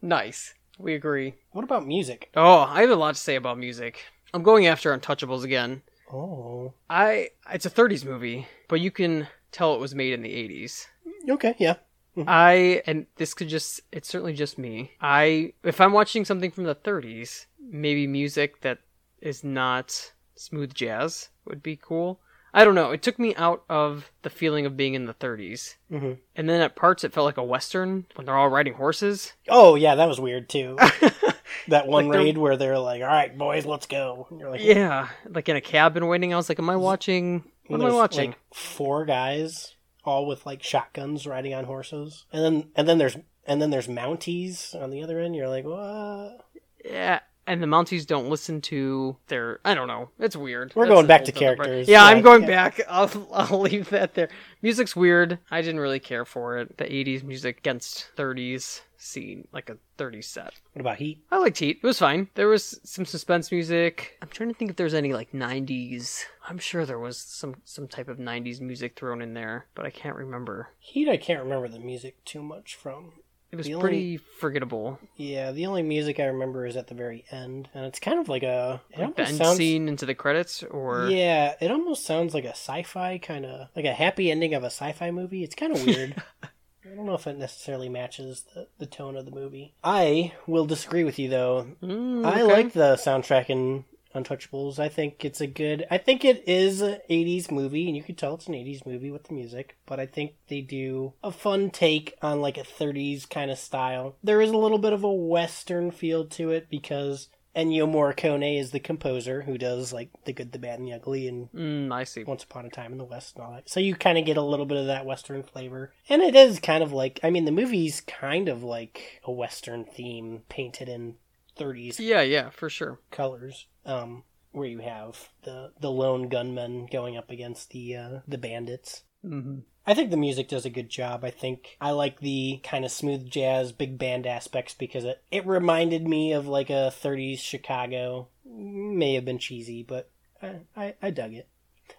nice. 0.03 0.55
We 0.79 0.95
agree. 0.95 1.35
What 1.53 1.63
about 1.65 1.87
music? 1.87 2.31
Oh, 2.35 2.63
I 2.69 2.81
have 2.81 2.91
a 2.91 2.97
lot 2.97 3.15
to 3.15 3.21
say 3.21 3.37
about 3.37 3.59
music. 3.59 4.03
I'm 4.33 4.43
going 4.43 4.67
after 4.67 4.97
Untouchables 4.97 5.45
again. 5.45 5.83
Oh, 6.13 6.75
I 6.91 7.31
it's 7.53 7.67
a 7.67 7.71
30s 7.71 8.05
movie, 8.05 8.49
but 8.69 8.81
you 8.81 8.91
can 8.91 9.29
tell 9.53 9.75
it 9.75 9.81
was 9.81 9.95
made 9.95 10.13
in 10.13 10.23
the 10.23 10.29
80s. 10.35 10.87
okay, 11.31 11.55
yeah. 11.59 11.77
Mm-hmm. 12.17 12.29
I 12.29 12.83
and 12.87 13.07
this 13.17 13.35
could 13.35 13.49
just 13.49 13.81
it's 13.93 14.09
certainly 14.09 14.35
just 14.35 14.59
me. 14.59 14.93
I 15.01 15.53
if 15.63 15.81
I'm 15.81 15.93
watching 15.93 16.25
something 16.25 16.51
from 16.51 16.65
the 16.65 16.75
30s, 16.75 17.47
maybe 17.61 18.07
music 18.07 18.61
that 18.63 18.79
is 19.21 19.45
not 19.45 20.13
smooth 20.35 20.75
jazz 20.75 21.29
would 21.45 21.63
be 21.63 21.77
cool. 21.77 22.21
I 22.57 22.65
don't 22.65 22.77
know. 22.77 22.93
It 22.93 23.03
took 23.03 23.19
me 23.19 23.35
out 23.35 23.65
of 23.69 24.11
the 24.23 24.31
feeling 24.31 24.65
of 24.65 24.77
being 24.77 24.95
in 24.95 25.07
the 25.07 25.15
30s. 25.15 25.75
hmm 25.91 26.13
And 26.37 26.49
then 26.49 26.61
at 26.61 26.77
parts 26.77 27.03
it 27.03 27.13
felt 27.13 27.25
like 27.27 27.37
a 27.37 27.43
western 27.45 28.07
when 28.15 28.25
they're 28.27 28.37
all 28.37 28.49
riding 28.49 28.75
horses. 28.75 29.33
Oh 29.49 29.75
yeah, 29.75 29.97
that 29.97 30.09
was 30.09 30.21
weird 30.21 30.49
too. 30.49 30.77
that 31.69 31.89
one 31.89 32.09
Like 32.09 32.17
raid 32.17 32.39
where 32.39 32.57
they're 32.57 32.79
like, 32.79 33.03
"All 33.03 33.09
right, 33.09 33.37
boys, 33.37 33.67
let's 33.67 33.87
go." 33.87 34.29
You're 34.39 34.51
like, 34.51 34.63
Yeah, 34.63 35.09
like 35.29 35.49
in 35.49 35.57
a 35.57 35.61
cabin 35.61 36.07
waiting. 36.07 36.33
I 36.33 36.37
was 36.37 36.49
like, 36.49 36.59
am 36.61 36.71
I 36.71 36.77
watching 36.77 37.45
what 37.67 37.81
am 37.81 37.87
I 37.87 37.93
watching? 37.93 38.31
Like 38.31 38.39
four 38.55 39.05
guys, 39.05 39.75
all 40.05 40.27
with 40.27 40.47
like 40.47 40.63
shotguns, 40.63 41.27
riding 41.27 41.55
on 41.55 41.65
horses, 41.65 42.25
and 42.33 42.45
then 42.45 42.71
and 42.77 42.89
then 42.89 42.99
there's 42.99 43.17
and 43.47 43.61
then 43.61 43.71
there's 43.71 43.89
Mounties 43.89 44.75
on 44.81 44.91
the 44.91 45.03
other 45.03 45.19
end. 45.19 45.35
You're 45.35 45.49
like, 45.49 45.65
what? 45.65 46.47
Yeah, 46.85 47.21
and 47.47 47.63
the 47.63 47.67
Mounties 47.67 48.07
don't 48.07 48.29
listen 48.29 48.61
to 48.63 49.17
their. 49.29 49.61
I 49.65 49.75
don't 49.75 49.89
know. 49.89 50.11
It's 50.19 50.37
weird. 50.37 50.73
We're 50.75 50.85
That's 50.85 50.95
going 50.95 51.07
back 51.07 51.25
to 51.25 51.33
characters. 51.33 51.89
Yeah, 51.89 52.05
I'm 52.05 52.23
going 52.23 52.43
yeah. 52.43 52.49
back. 52.49 52.81
I'll 52.89 53.29
I'll 53.33 53.61
leave 53.61 53.91
that 53.91 54.15
there. 54.15 54.29
Music's 54.63 54.97
weird. 54.97 55.39
I 55.51 55.61
didn't 55.61 55.81
really 55.81 56.01
care 56.01 56.25
for 56.25 56.59
it. 56.59 56.77
The 56.77 56.85
'80s 56.85 57.23
music 57.23 57.59
against 57.59 58.11
'30s 58.17 58.81
scene, 58.97 59.47
like 59.53 59.69
a 59.71 59.77
'30s 59.99 60.25
set. 60.25 60.55
What 60.73 60.81
about 60.81 60.97
Heat? 60.97 61.23
I 61.31 61.39
liked 61.39 61.59
Heat. 61.59 61.81
It 61.83 61.87
was 61.87 61.99
fine. 61.99 62.29
There 62.35 62.49
was 62.49 62.81
some 62.85 63.05
suspense 63.05 63.53
music. 63.53 64.17
I'm 64.23 64.29
trying 64.29 64.49
to 64.49 64.55
think 64.55 64.71
if 64.71 64.77
there's 64.77 64.95
any 64.95 65.13
like 65.13 65.33
'90s. 65.33 66.25
I'm 66.49 66.59
sure 66.59 66.87
there 66.87 66.99
was 66.99 67.19
some 67.19 67.57
some 67.65 67.89
type 67.89 68.09
of 68.09 68.19
'90s 68.19 68.61
music 68.61 68.97
thrown 68.97 69.23
in 69.23 69.35
there, 69.35 69.67
but 69.75 69.87
I 69.87 69.91
can't 69.91 70.17
remember. 70.17 70.71
Heat, 70.79 71.09
I 71.09 71.17
can't 71.17 71.43
remember 71.43 71.69
the 71.69 71.79
music 71.79 72.25
too 72.25 72.43
much 72.43 72.75
from. 72.75 73.13
It 73.55 73.59
was 73.59 73.67
The 73.67 73.75
only- 73.75 73.83
pretty 73.83 74.17
forgettable. 74.17 74.99
Yeah, 75.17 75.53
the 75.53 75.67
only 75.67 75.83
music 75.83 76.19
I 76.21 76.25
remember 76.25 76.67
is 76.67 76.77
at 76.77 76.89
the 76.89 76.95
very 76.95 77.25
end, 77.31 77.69
and 77.73 77.87
it's 77.87 78.01
kind 78.01 78.19
of 78.19 78.29
like 78.29 78.43
a. 78.43 78.81
It 78.91 78.99
Like 78.99 79.17
the 79.17 79.23
end 79.29 79.37
sounds. 79.37 79.57
scene 79.57 79.89
into 79.89 80.05
the 80.07 80.15
credits, 80.15 80.63
or 80.65 81.09
Yeah, 81.09 81.55
it 81.61 81.71
almost 81.71 82.05
sounds 82.05 82.35
like 82.35 82.45
a 82.45 82.51
sci-fi 82.51 83.19
kind 83.19 83.47
of 83.47 83.69
like 83.77 83.85
a 83.85 83.93
happy 83.95 84.31
ending 84.31 84.55
of 84.55 84.63
a 84.65 84.67
sci-fi 84.67 85.11
movie. 85.13 85.45
It's 85.45 85.55
kind 85.55 85.73
of 85.75 85.87
weird. 85.87 86.21
I 86.43 86.97
don't 86.97 87.07
know 87.07 87.15
if 87.15 87.27
it 87.27 87.39
necessarily 87.39 87.89
matches 87.89 88.45
the, 88.55 88.67
the 88.79 88.87
tone 88.87 89.17
of 89.17 89.25
the 89.25 89.31
movie. 89.31 89.73
I 89.83 90.33
will 90.47 90.67
disagree 90.67 91.03
with 91.05 91.19
you 91.19 91.29
though. 91.31 91.67
Mm, 91.83 92.27
I 92.27 92.43
like 92.43 92.73
the 92.73 92.97
soundtrack 92.97 93.49
in 93.51 93.85
Untouchables. 94.15 94.79
I 94.79 94.89
think 94.89 95.25
it's 95.25 95.41
a 95.41 95.47
good. 95.47 95.87
I 95.91 95.99
think 95.99 96.25
it 96.25 96.45
is 96.47 96.81
an 96.81 96.99
'80s 97.11 97.51
movie, 97.51 97.87
and 97.89 97.97
you 97.97 98.03
can 98.03 98.15
tell 98.15 98.35
it's 98.35 98.47
an 98.47 98.55
'80s 98.55 98.87
movie 98.87 99.11
with 99.11 99.25
the 99.25 99.35
music. 99.35 99.77
But 99.87 100.01
I 100.01 100.07
think 100.07 100.33
they 100.49 100.61
do 100.61 101.13
a 101.23 101.33
fun 101.33 101.71
take 101.71 102.15
on 102.23 102.41
like 102.41 102.57
a 102.59 102.63
'30s 102.63 103.29
kind 103.29 103.51
of 103.51 103.59
style. 103.59 104.17
There 104.23 104.41
is 104.41 104.51
a 104.51 104.57
little 104.59 104.79
bit 104.79 104.93
of 104.93 105.05
a 105.05 105.13
western 105.13 105.91
feel 105.91 106.25
to 106.27 106.51
it 106.51 106.69
because 106.71 107.29
Ennio 107.57 107.87
Morricone 107.89 108.59
is 108.59 108.73
the 108.73 108.81
composer 108.81 109.43
who 109.43 109.57
does 109.57 109.93
like 109.93 110.11
the 110.25 110.33
good, 110.33 110.51
the 110.51 110.59
bad, 110.59 110.81
and 110.81 110.89
the 110.89 110.93
ugly, 110.95 111.29
and 111.29 111.51
Mm, 111.53 111.93
I 111.93 112.03
see. 112.03 112.25
once 112.25 112.43
Upon 112.43 112.67
a 112.67 112.69
Time 112.71 112.91
in 112.91 112.99
the 112.99 113.05
West 113.05 113.37
and 113.37 113.45
all 113.45 113.53
that. 113.53 113.69
So 113.69 113.79
you 113.79 113.95
kind 113.95 114.19
of 114.19 114.25
get 114.25 114.37
a 114.37 114.43
little 114.43 114.67
bit 114.67 114.77
of 114.79 114.87
that 114.87 115.07
Western 115.07 115.45
flavor. 115.45 115.93
And 116.09 116.21
it 116.21 116.35
is 116.35 116.59
kind 116.59 116.83
of 116.83 116.93
like, 116.93 117.21
I 117.23 117.31
mean, 117.31 117.45
the 117.45 117.53
movie's 117.53 118.01
kind 118.01 118.49
of 118.49 118.65
like 118.65 119.21
a 119.25 119.31
Western 119.31 119.85
theme 119.85 120.43
painted 120.49 120.89
in 120.89 121.15
30s 121.57 121.99
Yeah, 122.01 122.23
yeah, 122.23 122.51
for 122.51 122.69
sure. 122.69 123.01
colors. 123.11 123.67
Um, 123.87 124.25
where 124.53 124.69
you 124.69 124.79
have 124.79 125.31
the 125.43 125.73
the 125.81 125.91
lone 125.91 126.29
gunmen 126.29 126.87
going 126.87 127.17
up 127.17 127.31
against 127.31 127.71
the 127.71 127.97
uh, 127.97 128.19
the 128.27 128.39
bandits. 128.39 129.03
hmm 129.23 129.61
I 129.87 129.93
think 129.93 130.11
the 130.11 130.17
music 130.17 130.49
does 130.49 130.65
a 130.65 130.71
good 130.71 130.89
job. 130.89 131.25
I 131.25 131.31
think 131.31 131.77
I 131.79 131.91
like 131.91 132.21
the 132.21 132.61
kind 132.63 132.87
of 132.87 132.91
smooth 132.91 133.29
jazz, 133.29 133.71
big 133.71 133.99
band 133.99 134.27
aspects 134.27 134.73
because 134.73 135.05
it, 135.05 135.23
it 135.31 135.47
reminded 135.47 136.09
me 136.09 136.33
of 136.33 136.47
like 136.47 136.71
a 136.71 136.91
30s 136.91 137.39
Chicago. 137.39 138.29
May 138.47 139.13
have 139.13 139.27
been 139.27 139.39
cheesy, 139.39 139.83
but 139.83 140.11
I, 140.41 140.61
I, 140.75 140.95
I 141.03 141.11
dug 141.11 141.35
it. 141.35 141.49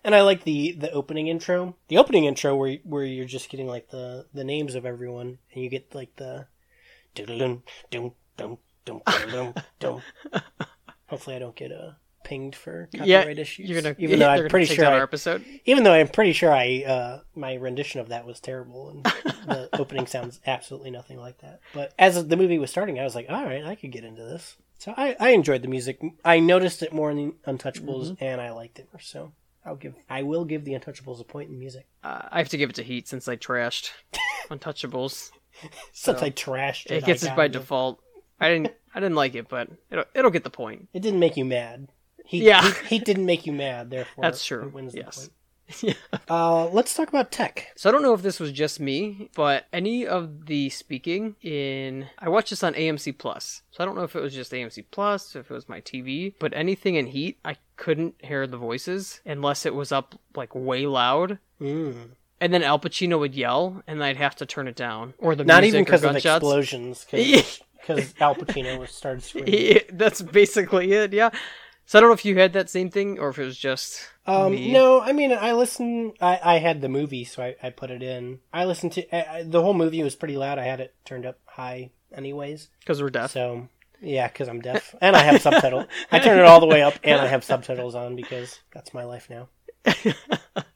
And 0.03 0.15
I 0.15 0.21
like 0.21 0.45
the, 0.45 0.71
the 0.71 0.91
opening 0.91 1.27
intro. 1.27 1.75
The 1.89 1.99
opening 1.99 2.25
intro 2.25 2.55
where 2.55 2.77
where 2.83 3.03
you're 3.03 3.25
just 3.25 3.49
getting 3.49 3.67
like 3.67 3.89
the, 3.89 4.25
the 4.33 4.43
names 4.43 4.73
of 4.73 4.85
everyone 4.85 5.37
and 5.53 5.63
you 5.63 5.69
get 5.69 5.93
like 5.93 6.15
the 6.15 6.47
doodle 7.13 7.61
dum 7.91 8.13
dum 8.37 8.57
dum 8.85 9.01
dum 9.31 9.53
dum. 9.79 10.01
Hopefully 11.07 11.35
I 11.35 11.39
don't 11.39 11.55
get 11.55 11.71
uh, 11.71 11.91
pinged 12.23 12.55
for 12.55 12.89
Yeah, 12.91 13.19
copyright 13.21 13.39
issues. 13.39 13.69
you're 13.69 13.81
gonna. 13.81 13.95
even 13.99 14.19
though 14.19 14.29
I'm 14.29 14.47
pretty 14.47 14.73
sure 14.73 14.85
I, 14.85 15.01
episode. 15.01 15.43
even 15.65 15.83
though 15.83 15.93
I'm 15.93 16.07
pretty 16.07 16.33
sure 16.33 16.51
I 16.51 16.83
uh, 16.85 17.19
my 17.35 17.53
rendition 17.55 17.99
of 18.01 18.09
that 18.09 18.25
was 18.25 18.39
terrible 18.39 18.89
and 18.89 19.03
the 19.47 19.69
opening 19.79 20.07
sounds 20.07 20.39
absolutely 20.47 20.91
nothing 20.91 21.19
like 21.19 21.39
that. 21.41 21.59
But 21.73 21.93
as 21.99 22.27
the 22.27 22.37
movie 22.37 22.57
was 22.59 22.71
starting, 22.71 22.99
I 22.99 23.03
was 23.03 23.13
like, 23.15 23.27
all 23.29 23.43
right, 23.45 23.63
I 23.63 23.75
could 23.75 23.91
get 23.91 24.03
into 24.03 24.23
this. 24.23 24.57
So 24.77 24.93
I, 24.97 25.15
I 25.19 25.29
enjoyed 25.29 25.61
the 25.61 25.67
music. 25.69 26.01
I 26.25 26.39
noticed 26.39 26.83
it 26.83 26.91
more 26.91 27.09
in 27.09 27.17
the 27.17 27.33
Untouchables, 27.51 28.11
Mm-hmm. 28.11 28.23
and 28.23 28.41
I 28.41 28.51
liked 28.51 28.77
it 28.79 28.87
more. 28.91 28.99
So 28.99 29.31
I'll 29.63 29.75
give 29.77 29.93
I 30.09 30.23
will 30.23 30.43
give 30.45 30.65
the 30.65 30.73
Untouchables 30.73 31.21
a 31.21 31.23
point 31.23 31.49
in 31.49 31.59
music. 31.59 31.85
Uh, 32.03 32.23
I 32.31 32.39
have 32.39 32.49
to 32.49 32.57
give 32.57 32.71
it 32.71 32.75
to 32.77 32.83
Heat 32.83 33.07
since 33.07 33.27
I 33.27 33.35
trashed 33.37 33.91
Untouchables. 34.49 35.29
Since 35.93 36.19
So, 36.19 36.25
I 36.25 36.31
trashed 36.31 36.87
it, 36.87 36.91
It 36.95 37.05
gets 37.05 37.23
it 37.23 37.33
by 37.33 37.45
it. 37.45 37.53
default. 37.53 38.01
I 38.45 38.49
didn't. 38.49 38.73
I 38.93 38.99
didn't 38.99 39.15
like 39.15 39.35
it, 39.35 39.49
but 39.49 39.67
it'll, 39.91 40.05
it'll 40.13 40.31
get 40.31 40.43
the 40.45 40.49
point. 40.49 40.87
It 40.93 41.01
didn't 41.01 41.19
make 41.19 41.35
you 41.35 41.43
mad. 41.45 41.89
He, 42.25 42.45
Yeah. 42.45 42.61
he, 42.83 42.95
he 42.95 42.99
didn't 42.99 43.25
make 43.25 43.45
you 43.45 43.51
mad. 43.51 43.89
Therefore, 43.89 44.21
That's 44.23 44.43
true. 44.45 44.63
It 44.67 44.73
wins 44.73 44.93
the 44.93 44.99
Yes. 44.99 45.17
point. 45.19 45.31
Yeah. 45.81 45.93
Uh, 46.29 46.67
let's 46.67 46.93
talk 46.93 47.09
about 47.09 47.31
tech. 47.31 47.73
So 47.75 47.89
I 47.89 47.91
don't 47.91 48.03
know 48.03 48.13
if 48.13 48.21
this 48.21 48.39
was 48.39 48.51
just 48.51 48.79
me, 48.79 49.29
but 49.35 49.65
any 49.73 50.05
of 50.05 50.45
the 50.45 50.69
speaking 50.69 51.35
in 51.41 52.05
I 52.19 52.29
watched 52.29 52.51
this 52.51 52.63
on 52.63 52.75
AMC 52.75 53.17
Plus. 53.17 53.63
So 53.71 53.83
I 53.83 53.85
don't 53.85 53.95
know 53.95 54.03
if 54.03 54.15
it 54.15 54.21
was 54.21 54.33
just 54.33 54.51
AMC 54.51 54.85
Plus, 54.91 55.35
if 55.35 55.49
it 55.49 55.53
was 55.53 55.67
my 55.67 55.81
TV, 55.81 56.35
but 56.39 56.53
anything 56.53 56.93
in 56.95 57.07
Heat, 57.07 57.39
I 57.43 57.57
couldn't 57.77 58.13
hear 58.19 58.45
the 58.45 58.57
voices 58.57 59.21
unless 59.25 59.65
it 59.65 59.73
was 59.73 59.91
up 59.91 60.13
like 60.35 60.53
way 60.53 60.85
loud. 60.85 61.39
Mm. 61.59 62.09
And 62.39 62.53
then 62.53 62.61
Al 62.61 62.79
Pacino 62.79 63.17
would 63.17 63.33
yell, 63.33 63.81
and 63.87 64.03
I'd 64.03 64.17
have 64.17 64.35
to 64.35 64.45
turn 64.45 64.67
it 64.67 64.75
down, 64.75 65.15
or 65.17 65.35
the 65.35 65.43
Not 65.45 65.61
music 65.63 65.75
even 65.79 65.85
because 65.85 66.03
of 66.03 66.11
gunshots. 66.13 66.43
explosions, 66.43 67.05
because 67.85 68.13
Al 68.19 68.35
Pacino 68.35 68.79
was 68.79 68.91
started 68.91 69.23
screaming. 69.23 69.53
Yeah, 69.53 69.79
That's 69.91 70.21
basically 70.21 70.91
it. 70.93 71.13
Yeah. 71.13 71.29
So 71.85 71.99
I 71.99 72.01
don't 72.01 72.09
know 72.09 72.15
if 72.15 72.25
you 72.25 72.35
had 72.39 72.53
that 72.53 72.69
same 72.69 72.89
thing, 72.89 73.19
or 73.19 73.29
if 73.29 73.37
it 73.37 73.45
was 73.45 73.57
just 73.59 74.09
Um, 74.25 74.53
me. 74.53 74.71
no, 74.71 75.01
I 75.01 75.11
mean, 75.13 75.31
I 75.31 75.51
listened. 75.53 76.13
I, 76.19 76.39
I 76.43 76.57
had 76.57 76.81
the 76.81 76.89
movie, 76.89 77.23
so 77.25 77.43
I, 77.43 77.55
I 77.61 77.69
put 77.69 77.91
it 77.91 78.01
in. 78.01 78.39
I 78.51 78.65
listened 78.65 78.93
to 78.93 79.15
I, 79.15 79.37
I, 79.39 79.43
the 79.43 79.61
whole 79.61 79.75
movie 79.75 80.01
was 80.01 80.15
pretty 80.15 80.35
loud. 80.35 80.57
I 80.57 80.63
had 80.63 80.79
it 80.79 80.95
turned 81.05 81.27
up 81.27 81.37
high, 81.45 81.91
anyways. 82.11 82.69
because 82.79 83.01
we're 83.03 83.11
deaf. 83.11 83.29
So 83.31 83.69
yeah, 84.01 84.27
because 84.27 84.47
I'm 84.49 84.61
deaf 84.61 84.95
and 84.99 85.15
I 85.15 85.19
have 85.19 85.41
subtitles. 85.41 85.85
I 86.11 86.17
turn 86.19 86.39
it 86.39 86.45
all 86.45 86.59
the 86.59 86.65
way 86.65 86.81
up 86.81 86.95
and 87.03 87.21
I 87.21 87.27
have 87.27 87.43
subtitles 87.43 87.93
on 87.93 88.15
because 88.15 88.59
that's 88.73 88.93
my 88.93 89.03
life 89.03 89.29
now. 89.29 89.49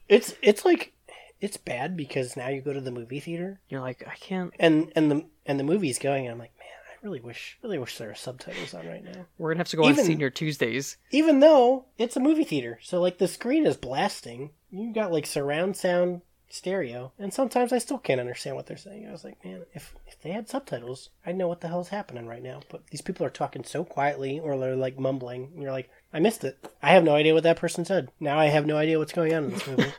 It's 0.08 0.34
it's 0.42 0.64
like 0.64 0.92
it's 1.40 1.56
bad 1.56 1.96
because 1.96 2.36
now 2.36 2.48
you 2.48 2.60
go 2.60 2.72
to 2.72 2.80
the 2.80 2.90
movie 2.90 3.20
theater 3.20 3.60
You're 3.68 3.80
like, 3.80 4.02
I 4.06 4.14
can't. 4.16 4.52
and 4.58 4.92
and 4.96 5.10
the 5.10 5.24
and 5.46 5.58
the 5.58 5.64
movie's 5.64 5.98
going 5.98 6.26
and 6.26 6.32
I'm 6.32 6.38
like, 6.38 6.52
man, 6.58 6.59
I 6.59 6.59
really 7.02 7.20
wish 7.20 7.58
really 7.62 7.78
wish 7.78 7.98
there 7.98 8.08
were 8.08 8.14
subtitles 8.14 8.74
on 8.74 8.86
right 8.86 9.04
now. 9.04 9.26
We're 9.38 9.50
gonna 9.50 9.58
have 9.60 9.68
to 9.68 9.76
go 9.76 9.84
on 9.84 9.94
Senior 9.94 10.30
Tuesdays. 10.30 10.96
even 11.10 11.40
though 11.40 11.86
it's 11.98 12.16
a 12.16 12.20
movie 12.20 12.44
theater. 12.44 12.78
So 12.82 13.00
like 13.00 13.18
the 13.18 13.28
screen 13.28 13.66
is 13.66 13.76
blasting. 13.76 14.50
You 14.70 14.92
got 14.92 15.12
like 15.12 15.26
surround 15.26 15.76
sound 15.76 16.22
stereo, 16.52 17.12
and 17.18 17.32
sometimes 17.32 17.72
I 17.72 17.78
still 17.78 17.98
can't 17.98 18.20
understand 18.20 18.56
what 18.56 18.66
they're 18.66 18.76
saying. 18.76 19.06
I 19.08 19.12
was 19.12 19.24
like, 19.24 19.42
man, 19.44 19.62
if 19.72 19.94
if 20.06 20.20
they 20.20 20.30
had 20.30 20.48
subtitles, 20.48 21.10
I'd 21.24 21.36
know 21.36 21.48
what 21.48 21.60
the 21.60 21.68
hell's 21.68 21.88
happening 21.88 22.26
right 22.26 22.42
now. 22.42 22.60
But 22.68 22.86
these 22.88 23.00
people 23.00 23.24
are 23.24 23.30
talking 23.30 23.64
so 23.64 23.84
quietly, 23.84 24.38
or 24.40 24.58
they're 24.58 24.76
like 24.76 24.98
mumbling, 24.98 25.50
and 25.54 25.62
you're 25.62 25.72
like, 25.72 25.88
I 26.12 26.20
missed 26.20 26.44
it. 26.44 26.58
I 26.82 26.90
have 26.90 27.04
no 27.04 27.14
idea 27.14 27.34
what 27.34 27.44
that 27.44 27.56
person 27.56 27.84
said. 27.84 28.10
Now 28.20 28.38
I 28.38 28.46
have 28.46 28.66
no 28.66 28.76
idea 28.76 28.98
what's 28.98 29.12
going 29.12 29.32
on 29.32 29.44
in 29.44 29.50
this 29.50 29.66
movie. 29.66 29.92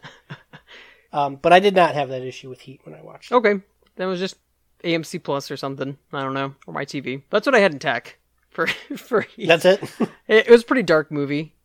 um, 1.14 1.38
but 1.38 1.54
I 1.54 1.60
did 1.60 1.76
not 1.76 1.96
have 1.96 2.10
that 2.10 2.22
issue 2.22 2.50
with 2.50 2.62
Heat 2.62 2.82
when 2.84 2.96
I 2.96 3.02
watched. 3.02 3.32
it. 3.32 3.36
Okay, 3.36 3.62
that 3.96 4.06
was 4.06 4.20
just 4.20 4.36
AMC 4.84 5.24
Plus 5.24 5.50
or 5.52 5.58
something. 5.58 5.98
I 6.14 6.22
don't 6.22 6.34
know, 6.34 6.56
or 6.68 6.74
my 6.74 6.86
TV. 6.86 7.22
That's 7.30 7.46
what 7.46 7.56
I 7.56 7.60
had 7.60 7.74
in 7.74 7.80
tech 7.80 8.18
for 8.50 8.68
for. 8.98 9.26
That's 9.38 9.66
it. 9.66 9.82
It, 10.28 10.48
it 10.48 10.50
was 10.50 10.62
a 10.62 10.66
pretty 10.66 10.84
dark 10.84 11.12
movie. 11.12 11.56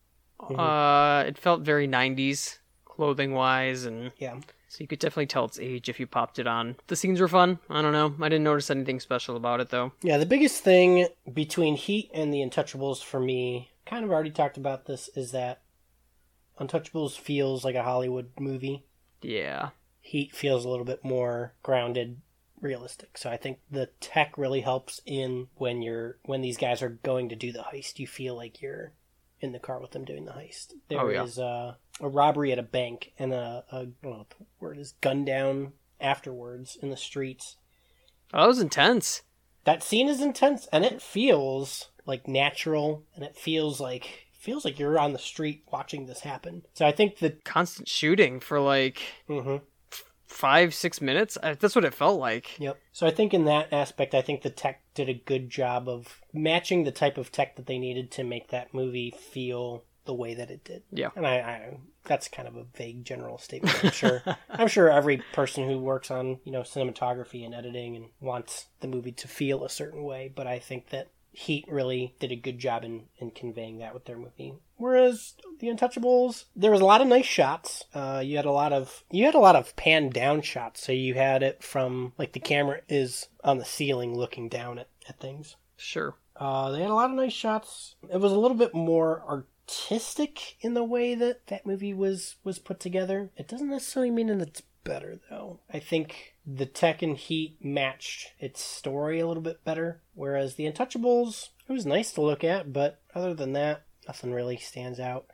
Mhm. 0.40 0.58
Uh, 0.58 1.24
it 1.26 1.38
felt 1.38 1.60
very 1.62 1.86
'90s 1.86 2.58
clothing 2.84 3.32
wise, 3.32 3.84
and 3.84 4.10
yeah. 4.18 4.40
so 4.68 4.78
you 4.80 4.86
could 4.88 4.98
definitely 4.98 5.26
tell 5.26 5.44
its 5.44 5.58
age 5.60 5.88
if 5.88 6.00
you 6.00 6.06
popped 6.06 6.38
it 6.38 6.46
on. 6.46 6.76
The 6.88 6.96
scenes 6.96 7.20
were 7.20 7.28
fun. 7.28 7.58
I 7.70 7.80
don't 7.82 7.92
know. 7.92 8.14
I 8.20 8.28
didn't 8.28 8.44
notice 8.44 8.70
anything 8.70 8.98
special 9.00 9.36
about 9.36 9.60
it 9.60 9.68
though. 9.70 9.92
Yeah, 10.02 10.18
the 10.18 10.26
biggest 10.26 10.62
thing 10.64 11.06
between 11.32 11.76
Heat 11.76 12.10
and 12.12 12.32
the 12.34 12.40
Untouchables 12.40 13.02
for 13.04 13.20
me, 13.20 13.70
kind 13.86 14.04
of 14.04 14.10
already 14.10 14.30
talked 14.30 14.56
about 14.56 14.86
this, 14.86 15.08
is 15.14 15.30
that 15.32 15.60
Untouchables 16.58 17.18
feels 17.18 17.64
like 17.64 17.74
a 17.74 17.82
Hollywood 17.82 18.30
movie. 18.38 18.84
Yeah, 19.22 19.70
Heat 20.00 20.34
feels 20.34 20.64
a 20.64 20.68
little 20.68 20.84
bit 20.86 21.04
more 21.04 21.52
grounded, 21.62 22.20
realistic. 22.60 23.18
So 23.18 23.30
I 23.30 23.36
think 23.36 23.58
the 23.70 23.86
tech 24.00 24.36
really 24.38 24.60
helps 24.62 25.00
in 25.06 25.48
when 25.56 25.82
you're 25.82 26.18
when 26.24 26.40
these 26.40 26.56
guys 26.56 26.82
are 26.82 26.88
going 26.88 27.28
to 27.30 27.36
do 27.36 27.52
the 27.52 27.64
heist. 27.72 27.98
You 27.98 28.06
feel 28.06 28.34
like 28.36 28.60
you're 28.62 28.92
in 29.40 29.52
the 29.52 29.58
car 29.58 29.80
with 29.80 29.90
them 29.92 30.04
doing 30.04 30.24
the 30.24 30.32
heist. 30.32 30.72
There 30.88 31.10
is 31.10 31.38
Oh, 31.38 31.42
yeah. 31.42 31.46
uh, 31.46 31.74
a 32.00 32.08
robbery 32.08 32.52
at 32.52 32.58
a 32.58 32.62
bank 32.62 33.12
and 33.18 33.32
a, 33.34 33.64
a 33.70 33.76
I 33.76 33.84
don't 33.84 33.94
know 34.04 34.10
what 34.18 34.30
the 34.30 34.46
word 34.60 34.78
is 34.78 34.92
gun 35.00 35.24
down 35.24 35.72
afterwards 36.00 36.76
in 36.80 36.90
the 36.90 36.96
streets. 36.96 37.56
oh, 38.34 38.42
that 38.42 38.46
was 38.48 38.60
intense. 38.60 39.22
that 39.64 39.82
scene 39.82 40.08
is 40.08 40.20
intense 40.20 40.66
and 40.72 40.84
it 40.84 41.00
feels 41.02 41.88
like 42.06 42.28
natural 42.28 43.02
and 43.14 43.24
it 43.24 43.36
feels 43.36 43.80
like 43.80 44.26
feels 44.38 44.64
like 44.64 44.78
you're 44.78 44.98
on 44.98 45.12
the 45.12 45.18
street 45.18 45.64
watching 45.72 46.06
this 46.06 46.20
happen 46.20 46.62
so 46.74 46.86
i 46.86 46.92
think 46.92 47.18
the 47.18 47.30
Constant 47.44 47.88
shooting 47.88 48.38
for 48.38 48.60
like 48.60 49.02
mhm, 49.28 49.60
five, 50.26 50.74
six 50.74 51.00
minutes. 51.00 51.38
I, 51.42 51.54
that's 51.54 51.74
what 51.74 51.84
it 51.84 51.94
felt 51.94 52.18
like. 52.20 52.58
yep 52.58 52.78
so 52.92 53.06
i 53.06 53.10
think 53.10 53.32
in 53.34 53.44
that 53.44 53.72
aspect 53.72 54.14
i 54.14 54.22
think 54.22 54.42
the 54.42 54.50
tech 54.50 54.82
did 54.94 55.08
a 55.08 55.14
good 55.14 55.48
job 55.50 55.88
of 55.88 56.20
matching 56.32 56.84
the 56.84 56.90
type 56.92 57.16
of 57.18 57.30
tech 57.32 57.56
that 57.56 57.66
they 57.66 57.78
needed 57.78 58.10
to 58.12 58.24
make 58.24 58.48
that 58.48 58.72
movie 58.74 59.14
feel 59.18 59.84
the 60.04 60.14
way 60.14 60.34
that 60.34 60.50
it 60.50 60.64
did 60.64 60.82
Yeah. 60.92 61.08
and 61.16 61.26
i, 61.26 61.36
I 61.36 61.76
that's 62.04 62.28
kind 62.28 62.46
of 62.46 62.56
a 62.56 62.64
vague 62.76 63.04
general 63.04 63.38
statement 63.38 63.76
i'm 63.84 63.90
sure 63.90 64.22
i'm 64.50 64.68
sure 64.68 64.90
every 64.90 65.22
person 65.32 65.68
who 65.68 65.78
works 65.78 66.10
on 66.10 66.38
you 66.44 66.52
know 66.52 66.62
cinematography 66.62 67.44
and 67.44 67.54
editing 67.54 67.96
and 67.96 68.06
wants 68.20 68.66
the 68.80 68.88
movie 68.88 69.12
to 69.12 69.28
feel 69.28 69.64
a 69.64 69.68
certain 69.68 70.04
way 70.04 70.30
but 70.34 70.46
i 70.46 70.58
think 70.58 70.90
that 70.90 71.08
heat 71.36 71.64
really 71.68 72.14
did 72.18 72.32
a 72.32 72.36
good 72.36 72.58
job 72.58 72.82
in, 72.82 73.02
in 73.18 73.30
conveying 73.30 73.78
that 73.78 73.92
with 73.92 74.06
their 74.06 74.16
movie 74.16 74.54
whereas 74.76 75.34
the 75.60 75.66
untouchables 75.68 76.44
there 76.56 76.70
was 76.70 76.80
a 76.80 76.84
lot 76.84 77.02
of 77.02 77.06
nice 77.06 77.26
shots 77.26 77.84
uh, 77.94 78.22
you 78.24 78.36
had 78.36 78.46
a 78.46 78.50
lot 78.50 78.72
of 78.72 79.04
you 79.10 79.24
had 79.26 79.34
a 79.34 79.38
lot 79.38 79.54
of 79.54 79.76
pan 79.76 80.08
down 80.08 80.40
shots 80.40 80.82
so 80.82 80.92
you 80.92 81.12
had 81.12 81.42
it 81.42 81.62
from 81.62 82.12
like 82.16 82.32
the 82.32 82.40
camera 82.40 82.80
is 82.88 83.28
on 83.44 83.58
the 83.58 83.64
ceiling 83.66 84.16
looking 84.16 84.48
down 84.48 84.78
at, 84.78 84.88
at 85.08 85.20
things 85.20 85.56
Sure. 85.76 86.14
uh, 86.36 86.70
they 86.70 86.80
had 86.80 86.90
a 86.90 86.94
lot 86.94 87.10
of 87.10 87.16
nice 87.16 87.34
shots. 87.34 87.96
It 88.10 88.18
was 88.18 88.32
a 88.32 88.38
little 88.38 88.56
bit 88.56 88.74
more 88.74 89.22
artistic 89.28 90.56
in 90.60 90.72
the 90.74 90.84
way 90.84 91.14
that 91.14 91.46
that 91.48 91.66
movie 91.66 91.92
was 91.92 92.36
was 92.44 92.58
put 92.58 92.80
together. 92.80 93.30
It 93.36 93.46
doesn't 93.48 93.68
necessarily 93.68 94.10
mean 94.10 94.28
that 94.28 94.40
it's 94.48 94.62
better 94.86 95.18
though. 95.30 95.60
I 95.72 95.78
think 95.78 96.34
the 96.46 96.66
Tech 96.66 97.02
and 97.02 97.16
Heat 97.16 97.58
matched 97.62 98.32
its 98.38 98.62
story 98.62 99.20
a 99.20 99.26
little 99.26 99.42
bit 99.42 99.64
better, 99.64 100.02
whereas 100.14 100.54
the 100.54 100.70
Untouchables 100.70 101.48
it 101.68 101.72
was 101.72 101.86
nice 101.86 102.12
to 102.12 102.20
look 102.22 102.44
at, 102.44 102.72
but 102.72 103.00
other 103.14 103.34
than 103.34 103.52
that, 103.54 103.82
nothing 104.06 104.32
really 104.32 104.56
stands 104.56 105.00
out. 105.00 105.26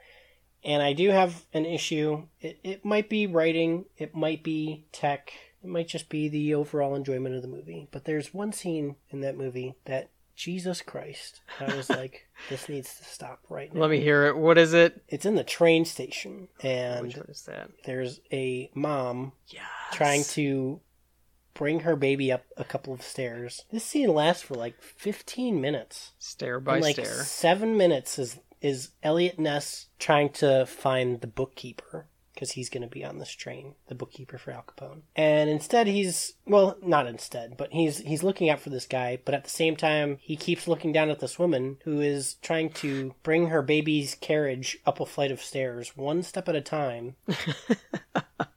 And 0.64 0.82
I 0.82 0.92
do 0.92 1.10
have 1.10 1.44
an 1.52 1.66
issue. 1.66 2.26
It 2.40 2.58
it 2.62 2.84
might 2.84 3.08
be 3.08 3.26
writing, 3.26 3.84
it 3.96 4.14
might 4.14 4.42
be 4.42 4.86
tech, 4.92 5.32
it 5.62 5.68
might 5.68 5.88
just 5.88 6.08
be 6.08 6.28
the 6.28 6.54
overall 6.54 6.94
enjoyment 6.94 7.34
of 7.34 7.42
the 7.42 7.48
movie. 7.48 7.88
But 7.90 8.04
there's 8.04 8.34
one 8.34 8.52
scene 8.52 8.96
in 9.10 9.20
that 9.20 9.36
movie 9.36 9.76
that 9.84 10.10
Jesus 10.34 10.82
Christ. 10.82 11.40
I 11.60 11.74
was 11.76 11.88
like, 12.00 12.26
this 12.48 12.68
needs 12.68 12.94
to 12.96 13.04
stop 13.04 13.40
right 13.48 13.72
now. 13.72 13.80
Let 13.82 13.90
me 13.90 14.00
hear 14.00 14.26
it. 14.26 14.36
What 14.36 14.58
is 14.58 14.72
it? 14.72 15.02
It's 15.08 15.26
in 15.26 15.34
the 15.34 15.44
train 15.44 15.84
station, 15.84 16.48
Which 16.56 16.64
and 16.64 17.14
one 17.16 17.26
is 17.28 17.42
that? 17.42 17.70
there's 17.84 18.20
a 18.32 18.70
mom 18.74 19.32
Yeah. 19.48 19.60
trying 19.92 20.24
to 20.24 20.80
bring 21.54 21.80
her 21.80 21.96
baby 21.96 22.32
up 22.32 22.44
a 22.56 22.64
couple 22.64 22.94
of 22.94 23.02
stairs. 23.02 23.64
This 23.70 23.84
scene 23.84 24.12
lasts 24.14 24.42
for 24.42 24.54
like 24.54 24.80
15 24.82 25.60
minutes. 25.60 26.12
stare 26.18 26.58
by 26.60 26.74
And 26.76 26.82
like 26.82 26.94
stare. 26.96 27.24
seven 27.24 27.76
minutes 27.76 28.18
is 28.18 28.38
is 28.62 28.90
Eliot 29.02 29.40
Ness 29.40 29.86
trying 29.98 30.30
to 30.30 30.64
find 30.66 31.20
the 31.20 31.26
bookkeeper 31.26 32.06
because 32.42 32.54
he's 32.54 32.70
going 32.70 32.82
to 32.82 32.88
be 32.88 33.04
on 33.04 33.18
this 33.18 33.30
train, 33.30 33.76
the 33.86 33.94
bookkeeper 33.94 34.36
for 34.36 34.50
Al 34.50 34.64
Capone. 34.64 35.02
And 35.14 35.48
instead, 35.48 35.86
he's 35.86 36.34
well, 36.44 36.76
not 36.82 37.06
instead, 37.06 37.56
but 37.56 37.72
he's 37.72 37.98
he's 37.98 38.24
looking 38.24 38.50
out 38.50 38.58
for 38.58 38.68
this 38.68 38.84
guy. 38.84 39.20
But 39.24 39.36
at 39.36 39.44
the 39.44 39.50
same 39.50 39.76
time, 39.76 40.18
he 40.20 40.34
keeps 40.34 40.66
looking 40.66 40.90
down 40.90 41.08
at 41.08 41.20
this 41.20 41.38
woman 41.38 41.78
who 41.84 42.00
is 42.00 42.34
trying 42.42 42.70
to 42.70 43.14
bring 43.22 43.46
her 43.46 43.62
baby's 43.62 44.16
carriage 44.16 44.76
up 44.84 44.98
a 44.98 45.06
flight 45.06 45.30
of 45.30 45.40
stairs, 45.40 45.96
one 45.96 46.24
step 46.24 46.48
at 46.48 46.56
a 46.56 46.60
time. 46.60 47.14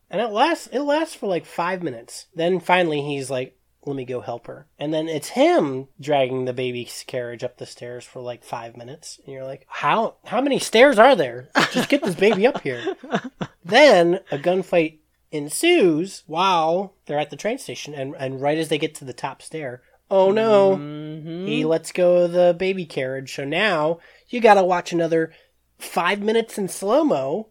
and 0.10 0.19
it 0.19 0.32
lasts 0.32 0.65
it 0.71 0.80
lasts 0.80 1.13
for 1.13 1.28
like 1.28 1.45
five 1.45 1.84
minutes. 1.84 2.26
Then 2.34 2.60
finally 2.60 3.04
he's 3.04 3.30
like, 3.30 3.56
"Let 3.86 3.95
me 3.95 4.06
go 4.06 4.21
help 4.21 4.48
her," 4.48 4.67
and 4.80 4.93
then 4.93 5.08
it's 5.08 5.30
him 5.30 5.88
dragging 6.00 6.45
the 6.45 6.54
baby's 6.54 7.04
carriage 7.08 7.43
up 7.43 7.58
the 7.58 7.65
stairs 7.65 8.04
for 8.06 8.21
like 8.21 8.43
five 8.43 8.76
minutes, 8.78 9.19
and 9.26 9.34
you're 9.34 9.43
like, 9.45 9.65
"How 9.67 10.15
how 10.26 10.41
many 10.41 10.60
stairs 10.60 10.98
are 11.00 11.15
there? 11.15 11.50
Just 11.71 11.89
get 11.89 12.04
this 12.04 12.15
baby 12.15 12.45
up 12.48 12.62
here." 12.62 12.95
then 13.63 14.19
a 14.32 14.38
gunfight 14.38 14.98
ensues 15.32 16.24
while 16.28 16.93
they're 17.06 17.19
at 17.19 17.30
the 17.30 17.36
train 17.36 17.58
station, 17.58 17.93
and 17.93 18.15
and 18.17 18.41
right 18.41 18.58
as 18.58 18.69
they 18.69 18.78
get 18.78 18.95
to 18.95 19.06
the 19.06 19.13
top 19.13 19.41
stair, 19.41 19.82
oh 20.10 20.32
no, 20.32 20.76
Mhm. 20.78 21.48
he 21.48 21.65
lets 21.65 21.91
go 21.91 22.17
of 22.17 22.32
the 22.32 22.56
baby 22.58 22.86
carriage. 22.86 23.34
So 23.36 23.43
now 23.45 24.00
you 24.30 24.39
got 24.41 24.56
to 24.56 24.63
watch 24.63 24.91
another 24.91 25.32
five 25.78 26.19
minutes 26.21 26.58
in 26.58 26.67
slow 26.67 27.04
mo 27.04 27.48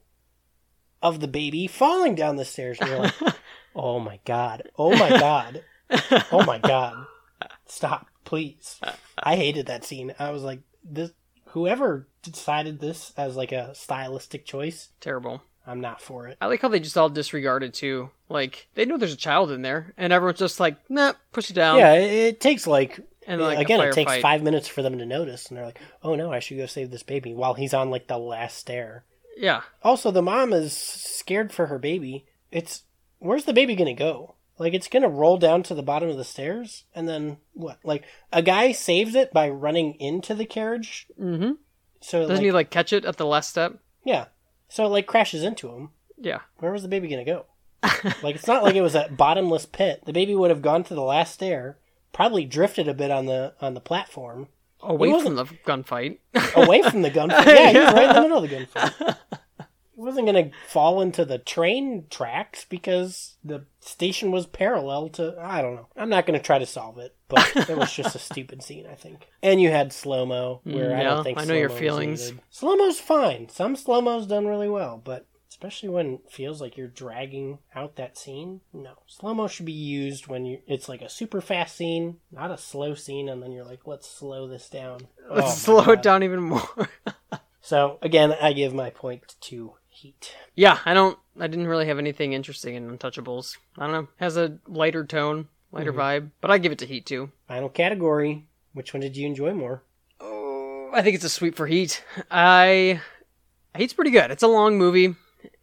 of 1.03 1.20
the 1.20 1.29
baby 1.29 1.66
falling 1.66 2.14
down 2.14 2.37
the 2.37 2.44
stairs. 2.44 2.79
And 2.81 2.88
you're 2.90 2.99
like, 3.01 3.14
oh 3.77 4.01
my 4.01 4.18
God. 4.25 4.70
Oh 4.79 4.97
my 4.97 5.11
God. 5.11 5.62
Oh 6.33 6.44
my 6.46 6.59
God. 6.59 7.07
Stop, 7.66 8.09
please. 8.24 8.80
I 9.18 9.37
hated 9.37 9.66
that 9.66 9.85
scene. 9.85 10.14
I 10.18 10.30
was 10.30 10.42
like, 10.42 10.61
this. 10.83 11.12
Whoever 11.48 12.09
decided 12.22 12.80
this 12.80 13.12
as 13.16 13.37
like 13.37 13.52
a 13.52 13.74
stylistic 13.74 14.44
choice, 14.44 14.88
Terrible. 15.00 15.40
I'm 15.66 15.80
not 15.80 16.00
for 16.00 16.26
it. 16.26 16.37
I 16.40 16.46
like 16.46 16.61
how 16.61 16.68
they 16.68 16.80
just 16.80 16.98
all 16.98 17.09
disregarded 17.09 17.72
too. 17.72 18.11
Like 18.28 18.66
they 18.74 18.85
know 18.85 18.98
there's 18.98 19.14
a 19.14 19.16
child 19.16 19.50
in 19.50 19.62
there, 19.62 19.94
and 19.96 20.12
everyone's 20.12 20.40
just 20.40 20.61
like, 20.61 20.76
nah, 20.90 21.12
push 21.33 21.50
it 21.50 21.54
down. 21.54 21.78
Yeah, 21.78 21.94
it, 21.94 22.12
it 22.12 22.40
takes 22.40 22.66
like 22.66 23.00
and 23.26 23.40
like 23.40 23.59
again, 23.59 23.80
it 23.80 23.92
takes 23.92 24.12
firefight. 24.12 24.22
five 24.22 24.42
minutes 24.42 24.68
for 24.68 24.83
them 24.83 24.98
to 24.98 25.07
notice, 25.07 25.46
and 25.46 25.57
they're 25.57 25.64
like, 25.64 25.80
"Oh 26.02 26.14
no, 26.14 26.33
I 26.33 26.40
should 26.40 26.59
go 26.59 26.66
save 26.66 26.90
this 26.90 27.02
baby." 27.02 27.35
While 27.35 27.54
he's 27.54 27.72
on 27.74 27.90
like 27.90 28.09
the 28.09 28.18
last 28.18 28.59
stair. 28.59 29.04
Yeah, 29.37 29.62
Also, 29.83 30.11
the 30.12 30.22
mom 30.22 30.52
is 30.52 30.72
scared 30.76 31.52
for 31.52 31.66
her 31.66 31.78
baby. 31.78 32.26
It's 32.52 32.83
where's 33.18 33.46
the 33.46 33.52
baby 33.52 33.74
gonna 33.74 33.94
go? 33.94 34.35
Like 34.58 34.72
it's 34.74 34.88
gonna 34.88 35.08
roll 35.08 35.36
down 35.36 35.62
to 35.64 35.74
the 35.74 35.82
bottom 35.82 36.08
of 36.08 36.16
the 36.16 36.24
stairs, 36.24 36.84
and 36.94 37.08
then 37.08 37.38
what? 37.54 37.78
Like 37.84 38.04
a 38.32 38.42
guy 38.42 38.72
saves 38.72 39.14
it 39.14 39.32
by 39.32 39.48
running 39.48 39.94
into 39.94 40.34
the 40.34 40.46
carriage. 40.46 41.06
mm-hmm. 41.20 41.52
So 42.00 42.20
Doesn't 42.20 42.36
like, 42.36 42.44
he 42.44 42.52
like 42.52 42.70
catch 42.70 42.92
it 42.92 43.04
at 43.04 43.16
the 43.16 43.26
last 43.26 43.50
step? 43.50 43.78
yeah, 44.04 44.26
so 44.68 44.84
it 44.84 44.88
like 44.90 45.06
crashes 45.06 45.42
into 45.42 45.70
him. 45.70 45.90
Yeah. 46.18 46.40
Where 46.58 46.70
was 46.72 46.82
the 46.82 46.88
baby 46.88 47.08
gonna 47.08 47.24
go? 47.24 47.46
like 48.22 48.36
it's 48.36 48.46
not 48.46 48.62
like 48.62 48.74
it 48.76 48.80
was 48.82 48.94
a 48.94 49.08
bottomless 49.10 49.66
pit. 49.66 50.02
The 50.06 50.12
baby 50.12 50.34
would 50.34 50.50
have 50.50 50.62
gone 50.62 50.84
to 50.84 50.94
the 50.94 51.02
last 51.02 51.34
stair, 51.34 51.78
probably 52.12 52.44
drifted 52.44 52.86
a 52.88 52.94
bit 52.94 53.10
on 53.10 53.26
the 53.26 53.54
on 53.60 53.74
the 53.74 53.80
platform, 53.80 54.48
Away 54.80 55.10
He 55.10 55.20
from 55.22 55.34
the 55.36 55.44
gunfight. 55.66 56.18
away 56.54 56.82
from 56.82 57.02
the 57.02 57.10
gunfight. 57.10 57.46
Yeah, 57.46 57.70
he 57.72 57.78
was 57.78 57.92
right 57.94 58.08
in 58.10 58.14
the 58.14 58.20
middle 58.20 58.44
of 58.44 58.48
the 58.50 58.56
gunfight. 58.56 59.16
He 59.94 60.00
wasn't 60.02 60.26
going 60.26 60.50
to 60.50 60.57
fall 60.68 61.00
into 61.00 61.24
the 61.24 61.38
train 61.38 62.07
tracks 62.11 62.64
because 62.68 63.37
the 63.44 63.64
station 63.80 64.30
was 64.33 64.46
parallel 64.46 65.09
to. 65.11 65.37
I 65.40 65.62
don't 65.62 65.76
know. 65.76 65.88
I'm 65.96 66.09
not 66.09 66.26
going 66.26 66.38
to 66.38 66.44
try 66.44 66.59
to 66.59 66.66
solve 66.66 66.98
it, 66.98 67.14
but 67.28 67.48
it 67.68 67.76
was 67.76 67.92
just 67.92 68.16
a 68.16 68.18
stupid 68.18 68.62
scene, 68.62 68.87
I 68.90 68.94
think. 68.94 69.28
And 69.42 69.61
you 69.61 69.70
had 69.70 69.92
slow 69.92 70.26
mo, 70.26 70.61
where 70.64 70.90
I 70.94 70.98
Mm, 71.00 71.02
yeah, 71.02 71.02
don't 71.14 71.24
think 71.24 71.38
I 71.38 71.44
know 71.44 71.54
your 71.54 71.70
feelings. 71.70 72.33
Slow 72.50 72.76
mo's 72.76 72.98
fine. 73.00 73.48
Some 73.48 73.76
slow 73.76 74.00
mo's 74.00 74.26
done 74.26 74.46
really 74.46 74.68
well, 74.68 75.00
but 75.02 75.26
especially 75.48 75.88
when 75.88 76.14
it 76.14 76.33
feels 76.33 76.61
like 76.61 76.76
you're 76.76 76.88
dragging 76.88 77.59
out 77.76 77.94
that 77.94 78.18
scene. 78.18 78.61
No, 78.72 78.94
slow 79.07 79.33
mo 79.35 79.46
should 79.46 79.66
be 79.66 79.72
used 79.72 80.26
when 80.26 80.44
you. 80.44 80.59
It's 80.66 80.88
like 80.88 81.02
a 81.02 81.09
super 81.09 81.40
fast 81.40 81.76
scene, 81.76 82.16
not 82.33 82.50
a 82.50 82.59
slow 82.59 82.94
scene, 82.94 83.28
and 83.28 83.40
then 83.40 83.52
you're 83.52 83.64
like, 83.64 83.87
let's 83.87 84.11
slow 84.11 84.48
this 84.48 84.68
down. 84.68 85.07
Oh 85.30 85.37
Let's 85.37 85.46
my 85.46 85.52
slow 85.85 85.92
it 85.92 86.02
down 86.02 86.24
even 86.24 86.40
more. 86.40 86.68
So 87.66 87.98
again, 88.02 88.35
I 88.42 88.52
give 88.52 88.74
my 88.74 88.90
point 88.90 89.37
to 89.42 89.72
Heat. 90.04 90.36
yeah, 90.54 90.78
I 90.84 90.92
don't. 90.92 91.18
I 91.40 91.46
didn't 91.46 91.66
really 91.66 91.86
have 91.86 91.98
anything 91.98 92.34
interesting 92.34 92.74
in 92.74 92.96
Untouchables. 92.98 93.56
I 93.78 93.84
don't 93.86 93.92
know. 93.92 94.08
Has 94.18 94.36
a 94.36 94.58
lighter 94.68 95.04
tone, 95.06 95.48
lighter 95.72 95.92
Mm-hmm. 95.92 96.00
vibe, 96.26 96.30
but 96.42 96.50
I 96.50 96.58
give 96.58 96.72
it 96.72 96.78
to 96.80 96.86
Heat 96.86 97.06
too. 97.06 97.32
Final 97.48 97.70
category. 97.70 98.44
Which 98.74 98.92
one 98.92 99.00
did 99.00 99.16
you 99.16 99.26
enjoy 99.26 99.54
more? 99.54 99.82
Oh, 100.20 100.90
I 100.92 101.00
think 101.00 101.14
it's 101.14 101.24
a 101.24 101.28
sweep 101.30 101.54
for 101.56 101.66
Heat. 101.66 102.04
I 102.30 103.00
Heat's 103.76 103.94
pretty 103.94 104.10
good. 104.10 104.30
It's 104.30 104.42
a 104.42 104.46
long 104.48 104.76
movie, 104.76 105.14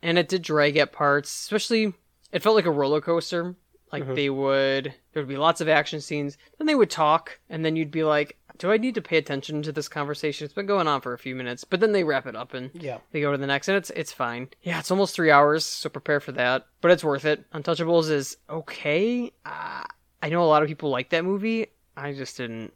and 0.01 0.17
it 0.17 0.27
did 0.27 0.41
drag 0.41 0.75
at 0.77 0.91
parts. 0.91 1.29
Especially, 1.31 1.93
it 2.31 2.41
felt 2.41 2.55
like 2.55 2.65
a 2.65 2.71
roller 2.71 2.99
coaster. 3.01 3.55
Like 3.91 4.03
Mhm. 4.05 4.15
they 4.15 4.29
would, 4.29 4.85
there 5.13 5.21
would 5.21 5.27
be 5.27 5.35
lots 5.37 5.59
of 5.61 5.67
action 5.69 5.99
scenes. 6.01 6.37
Then 6.57 6.65
they 6.65 6.75
would 6.75 6.89
talk, 6.89 7.39
and 7.49 7.63
then 7.63 7.75
you'd 7.75 7.91
be 7.91 8.03
like, 8.03 8.37
"Do 8.57 8.71
I 8.71 8.77
need 8.77 8.95
to 8.95 9.01
pay 9.01 9.17
attention 9.17 9.61
to 9.63 9.71
this 9.71 9.87
conversation? 9.87 10.45
It's 10.45 10.53
been 10.53 10.65
going 10.65 10.87
on 10.87 11.01
for 11.01 11.13
a 11.13 11.17
few 11.19 11.35
minutes." 11.35 11.63
But 11.63 11.79
then 11.79 11.91
they 11.91 12.03
wrap 12.03 12.25
it 12.27 12.35
up, 12.35 12.53
and 12.53 12.71
Yeah. 12.73 12.99
they 13.11 13.21
go 13.21 13.31
to 13.31 13.37
the 13.37 13.47
next, 13.47 13.67
and 13.67 13.77
it's 13.77 13.89
it's 13.91 14.11
fine. 14.13 14.49
Yeah, 14.61 14.79
it's 14.79 14.91
almost 14.91 15.15
three 15.15 15.31
hours, 15.31 15.65
so 15.65 15.89
prepare 15.89 16.19
for 16.19 16.31
that. 16.33 16.65
But 16.81 16.91
it's 16.91 17.03
worth 17.03 17.25
it. 17.25 17.43
Untouchables 17.51 18.09
is 18.09 18.37
okay. 18.49 19.31
Uh, 19.45 19.83
I 20.21 20.29
know 20.29 20.43
a 20.43 20.45
lot 20.45 20.61
of 20.61 20.67
people 20.67 20.89
like 20.89 21.09
that 21.09 21.23
movie. 21.25 21.67
I 21.97 22.13
just 22.13 22.37
didn't 22.37 22.73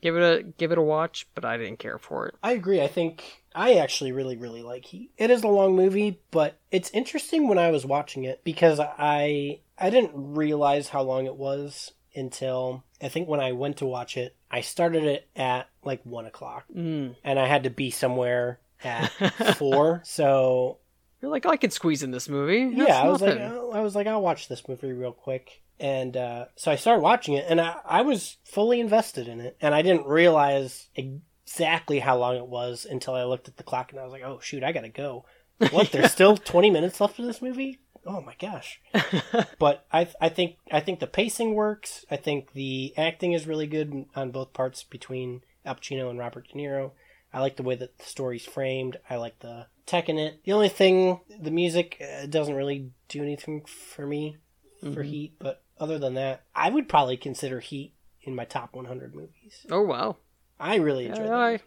give 0.00 0.16
it 0.16 0.22
a 0.22 0.42
give 0.42 0.72
it 0.72 0.78
a 0.78 0.82
watch, 0.82 1.26
but 1.34 1.44
I 1.44 1.56
didn't 1.56 1.78
care 1.78 1.98
for 1.98 2.26
it. 2.26 2.34
I 2.42 2.52
agree. 2.52 2.80
I 2.82 2.88
think 2.88 3.42
I 3.54 3.74
actually 3.74 4.12
really, 4.12 4.36
really 4.36 4.62
like 4.62 4.84
Heat. 4.86 5.10
It 5.18 5.30
is 5.30 5.42
a 5.42 5.48
long 5.48 5.76
movie, 5.76 6.20
but 6.30 6.58
it's 6.70 6.90
interesting 6.90 7.48
when 7.48 7.58
I 7.58 7.70
was 7.70 7.84
watching 7.86 8.24
it 8.24 8.42
because 8.44 8.80
I 8.80 9.60
I 9.78 9.90
didn't 9.90 10.12
realize 10.14 10.88
how 10.88 11.02
long 11.02 11.26
it 11.26 11.36
was 11.36 11.92
until 12.14 12.84
I 13.02 13.08
think 13.08 13.28
when 13.28 13.40
I 13.40 13.52
went 13.52 13.78
to 13.78 13.86
watch 13.86 14.16
it, 14.16 14.36
I 14.50 14.60
started 14.60 15.04
it 15.04 15.28
at 15.36 15.68
like 15.84 16.04
one 16.04 16.26
o'clock, 16.26 16.64
Mm. 16.74 17.16
and 17.24 17.38
I 17.38 17.46
had 17.46 17.64
to 17.64 17.70
be 17.70 17.90
somewhere 17.90 18.60
at 18.84 19.06
four. 19.56 20.02
So 20.04 20.78
You're 21.20 21.30
like, 21.30 21.46
I 21.46 21.56
could 21.56 21.72
squeeze 21.72 22.02
in 22.02 22.10
this 22.10 22.28
movie. 22.28 22.74
yeah, 22.76 23.00
I 23.02 23.08
was 23.08 23.20
like, 23.22 23.38
nothing." 23.38 23.58
oh, 23.58 23.70
I 23.72 23.80
was 23.80 23.94
like, 23.94 24.06
I'll 24.06 24.22
watch 24.22 24.48
this 24.48 24.66
movie 24.68 24.92
real 24.92 25.12
quick, 25.12 25.62
and 25.80 26.16
uh, 26.16 26.46
so 26.56 26.70
I 26.70 26.76
started 26.76 27.00
watching 27.02 27.34
it, 27.34 27.46
and 27.48 27.60
I, 27.60 27.76
I 27.84 28.02
was 28.02 28.36
fully 28.44 28.80
invested 28.80 29.28
in 29.28 29.40
it, 29.40 29.56
and 29.60 29.74
I 29.74 29.82
didn't 29.82 30.06
realize 30.06 30.88
exactly 30.96 31.98
how 32.00 32.18
long 32.18 32.36
it 32.36 32.46
was 32.46 32.86
until 32.88 33.14
I 33.14 33.24
looked 33.24 33.48
at 33.48 33.56
the 33.56 33.62
clock, 33.62 33.92
and 33.92 34.00
I 34.00 34.04
was 34.04 34.12
like, 34.12 34.22
oh 34.22 34.38
shoot, 34.40 34.62
I 34.64 34.72
gotta 34.72 34.88
go. 34.88 35.24
What? 35.70 35.90
There's 35.92 36.10
still 36.12 36.36
20 36.36 36.70
minutes 36.70 37.00
left 37.00 37.18
of 37.18 37.24
this 37.26 37.40
movie. 37.42 37.78
Oh 38.06 38.20
my 38.20 38.34
gosh! 38.38 38.80
But 39.58 39.86
I, 39.92 40.08
I 40.20 40.28
think, 40.28 40.56
I 40.70 40.80
think 40.80 40.98
the 41.00 41.06
pacing 41.06 41.54
works. 41.54 42.04
I 42.10 42.16
think 42.16 42.52
the 42.52 42.92
acting 42.96 43.32
is 43.32 43.46
really 43.46 43.66
good 43.66 44.06
on 44.16 44.30
both 44.32 44.52
parts 44.52 44.82
between 44.82 45.42
Al 45.64 45.76
Pacino 45.76 46.10
and 46.10 46.18
Robert 46.18 46.48
De 46.48 46.54
Niro. 46.58 46.92
I 47.32 47.40
like 47.40 47.56
the 47.56 47.62
way 47.62 47.76
that 47.76 47.98
the 47.98 48.04
story's 48.04 48.44
framed. 48.44 48.98
I 49.08 49.16
like 49.16 49.38
the 49.38 49.66
tech 49.86 50.08
in 50.08 50.18
it. 50.18 50.40
The 50.44 50.52
only 50.52 50.68
thing, 50.68 51.20
the 51.40 51.50
music 51.50 52.02
uh, 52.02 52.26
doesn't 52.26 52.54
really 52.56 52.90
do 53.08 53.22
anything 53.22 53.64
for 53.64 54.06
me 54.06 54.36
for 54.80 55.02
Mhm. 55.02 55.06
Heat. 55.06 55.34
But 55.38 55.62
other 55.78 55.98
than 55.98 56.14
that, 56.14 56.42
I 56.54 56.70
would 56.70 56.88
probably 56.88 57.16
consider 57.16 57.60
Heat 57.60 57.94
in 58.22 58.34
my 58.34 58.44
top 58.44 58.74
100 58.74 59.14
movies. 59.14 59.64
oh 59.70 59.82
wow, 59.82 60.16
I 60.60 60.76
really 60.76 61.06
enjoyed 61.06 61.26
Yeah, 61.28 61.46
it. 61.48 61.60
I- 61.60 61.64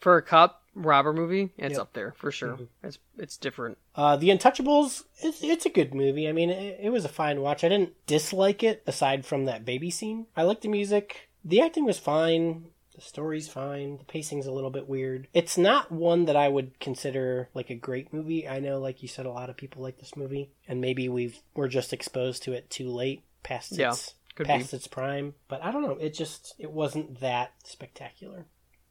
for 0.00 0.16
a 0.18 0.22
cop 0.22 0.62
robber 0.76 1.12
movie, 1.12 1.50
it's 1.56 1.72
Yep. 1.72 1.80
up 1.80 1.92
there 1.94 2.12
for 2.16 2.30
sure. 2.30 2.52
Mhm. 2.56 2.68
It's 2.84 2.98
it's 3.18 3.36
different. 3.36 3.78
Uh, 3.94 4.16
the 4.16 4.28
Untouchables, 4.28 5.04
it's, 5.22 5.42
it's 5.42 5.66
a 5.66 5.70
good 5.70 5.94
movie. 5.94 6.28
I 6.28 6.32
mean, 6.32 6.50
it, 6.50 6.78
it 6.82 6.90
was 6.90 7.04
a 7.04 7.08
fine 7.08 7.40
watch. 7.40 7.64
I 7.64 7.68
didn't 7.68 7.94
dislike 8.06 8.62
it 8.62 8.82
aside 8.86 9.24
from 9.24 9.46
that 9.46 9.64
baby 9.64 9.90
scene. 9.90 10.26
I 10.36 10.42
liked 10.42 10.62
the 10.62 10.68
music. 10.68 11.30
The 11.44 11.60
acting 11.62 11.84
was 11.86 11.98
fine. 11.98 12.66
The 12.94 13.00
story's 13.00 13.48
fine. 13.48 13.98
The 13.98 14.04
pacing's 14.04 14.46
a 14.46 14.52
little 14.52 14.70
bit 14.70 14.88
weird. 14.88 15.28
It's 15.34 15.58
not 15.58 15.90
one 15.92 16.24
that 16.26 16.36
I 16.36 16.48
would 16.48 16.78
consider 16.80 17.48
like 17.54 17.68
a 17.70 17.74
great 17.74 18.12
movie. 18.12 18.48
I 18.48 18.58
know, 18.58 18.78
like 18.78 19.02
you 19.02 19.08
said, 19.08 19.26
a 19.26 19.30
lot 19.30 19.50
of 19.50 19.56
people 19.56 19.82
like 19.82 19.98
this 19.98 20.16
movie, 20.16 20.50
and 20.68 20.80
maybe 20.80 21.08
we've 21.08 21.38
we're 21.54 21.68
just 21.68 21.92
exposed 21.92 22.42
to 22.44 22.52
it 22.52 22.70
too 22.70 22.88
late, 22.88 23.22
past 23.42 23.72
Yeah, 23.72 23.90
its 23.90 24.14
past 24.44 24.72
its 24.74 24.86
prime. 24.86 25.34
But 25.48 25.62
I 25.62 25.70
don't 25.72 25.82
know. 25.82 25.98
It 26.00 26.14
just 26.14 26.54
it 26.58 26.70
wasn't 26.70 27.20
that 27.20 27.52
spectacular 27.64 28.46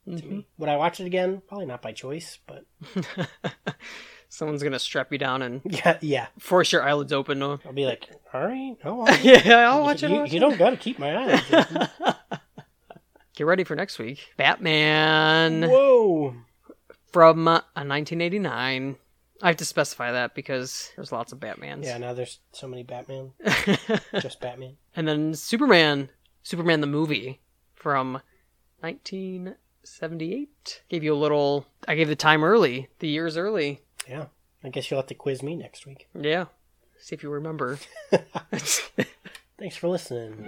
be. 0.06 0.22
to 0.22 0.26
me. 0.28 0.48
Would 0.58 0.70
I 0.70 0.78
watch 0.78 1.00
it 1.00 1.06
again? 1.06 1.41
Probably 1.48 1.65
not 1.65 1.82
by 1.82 1.91
choice, 1.91 2.39
but. 2.46 2.65
Someone's 4.30 4.63
gonna 4.63 4.80
strap 4.80 5.12
you 5.12 5.18
down 5.18 5.41
and 5.41 5.62
yeah, 5.65 5.98
yeah. 6.02 6.28
force 6.39 6.72
your 6.72 6.84
eyelids 6.84 7.13
open. 7.13 7.39
No. 7.39 7.60
I'll 7.65 7.74
be 7.74 7.86
like, 7.86 8.10
all 8.34 8.41
right, 8.41 8.76
well, 8.84 9.06
yeah, 9.22 9.70
I'll 9.72 9.82
watch 9.84 10.04
it. 10.04 10.10
You, 10.10 10.15
I'll 10.15 10.22
watch 10.24 10.32
you 10.32 10.38
it. 10.38 10.39
don't 10.41 10.58
got 10.58 10.72
to 10.72 10.78
keep 10.78 11.00
my 11.00 11.34
eyes. 11.34 11.41
open. 11.52 11.88
Get 13.36 13.46
ready 13.46 13.63
for 13.63 13.76
next 13.76 14.00
week. 14.00 14.34
Batman 14.38 15.63
Whoa. 15.70 16.36
from 17.12 17.48
uh, 17.48 17.62
1989. 17.76 18.96
I 19.41 19.48
have 19.48 19.58
to 19.58 19.65
specify 19.65 20.13
that 20.13 20.34
because 20.34 20.91
there's 20.96 21.12
lots 21.12 21.34
of 21.34 21.39
Batmans. 21.39 21.84
Yeah, 21.84 21.98
now 21.98 22.13
there's 22.13 22.39
so 22.54 22.68
many 22.68 22.84
Batman. 22.84 23.32
Just 24.22 24.39
Batman. 24.39 24.78
and 24.96 25.08
then 25.08 25.34
Superman, 25.34 26.10
Superman 26.44 26.80
the 26.82 26.88
movie 26.88 27.41
from 27.74 28.22
1978. 29.86 30.82
Gave 30.89 31.04
you 31.04 31.13
a 31.13 31.15
little. 31.15 31.67
I 31.88 31.95
gave 31.95 32.08
the 32.08 32.15
time 32.15 32.43
early, 32.43 32.89
the 33.00 33.08
years 33.08 33.38
early. 33.38 33.82
Yeah. 34.10 34.26
I 34.63 34.69
guess 34.69 34.89
you'll 34.89 35.00
have 35.00 35.08
to 35.08 35.13
quiz 35.13 35.43
me 35.43 35.56
next 35.56 35.86
week. 35.86 36.08
Yeah. 36.19 36.45
See 36.98 37.13
if 37.13 37.21
you 37.21 37.30
remember. 37.30 37.78
Thanks 39.60 39.78
for 39.78 39.88
listening. 39.88 40.48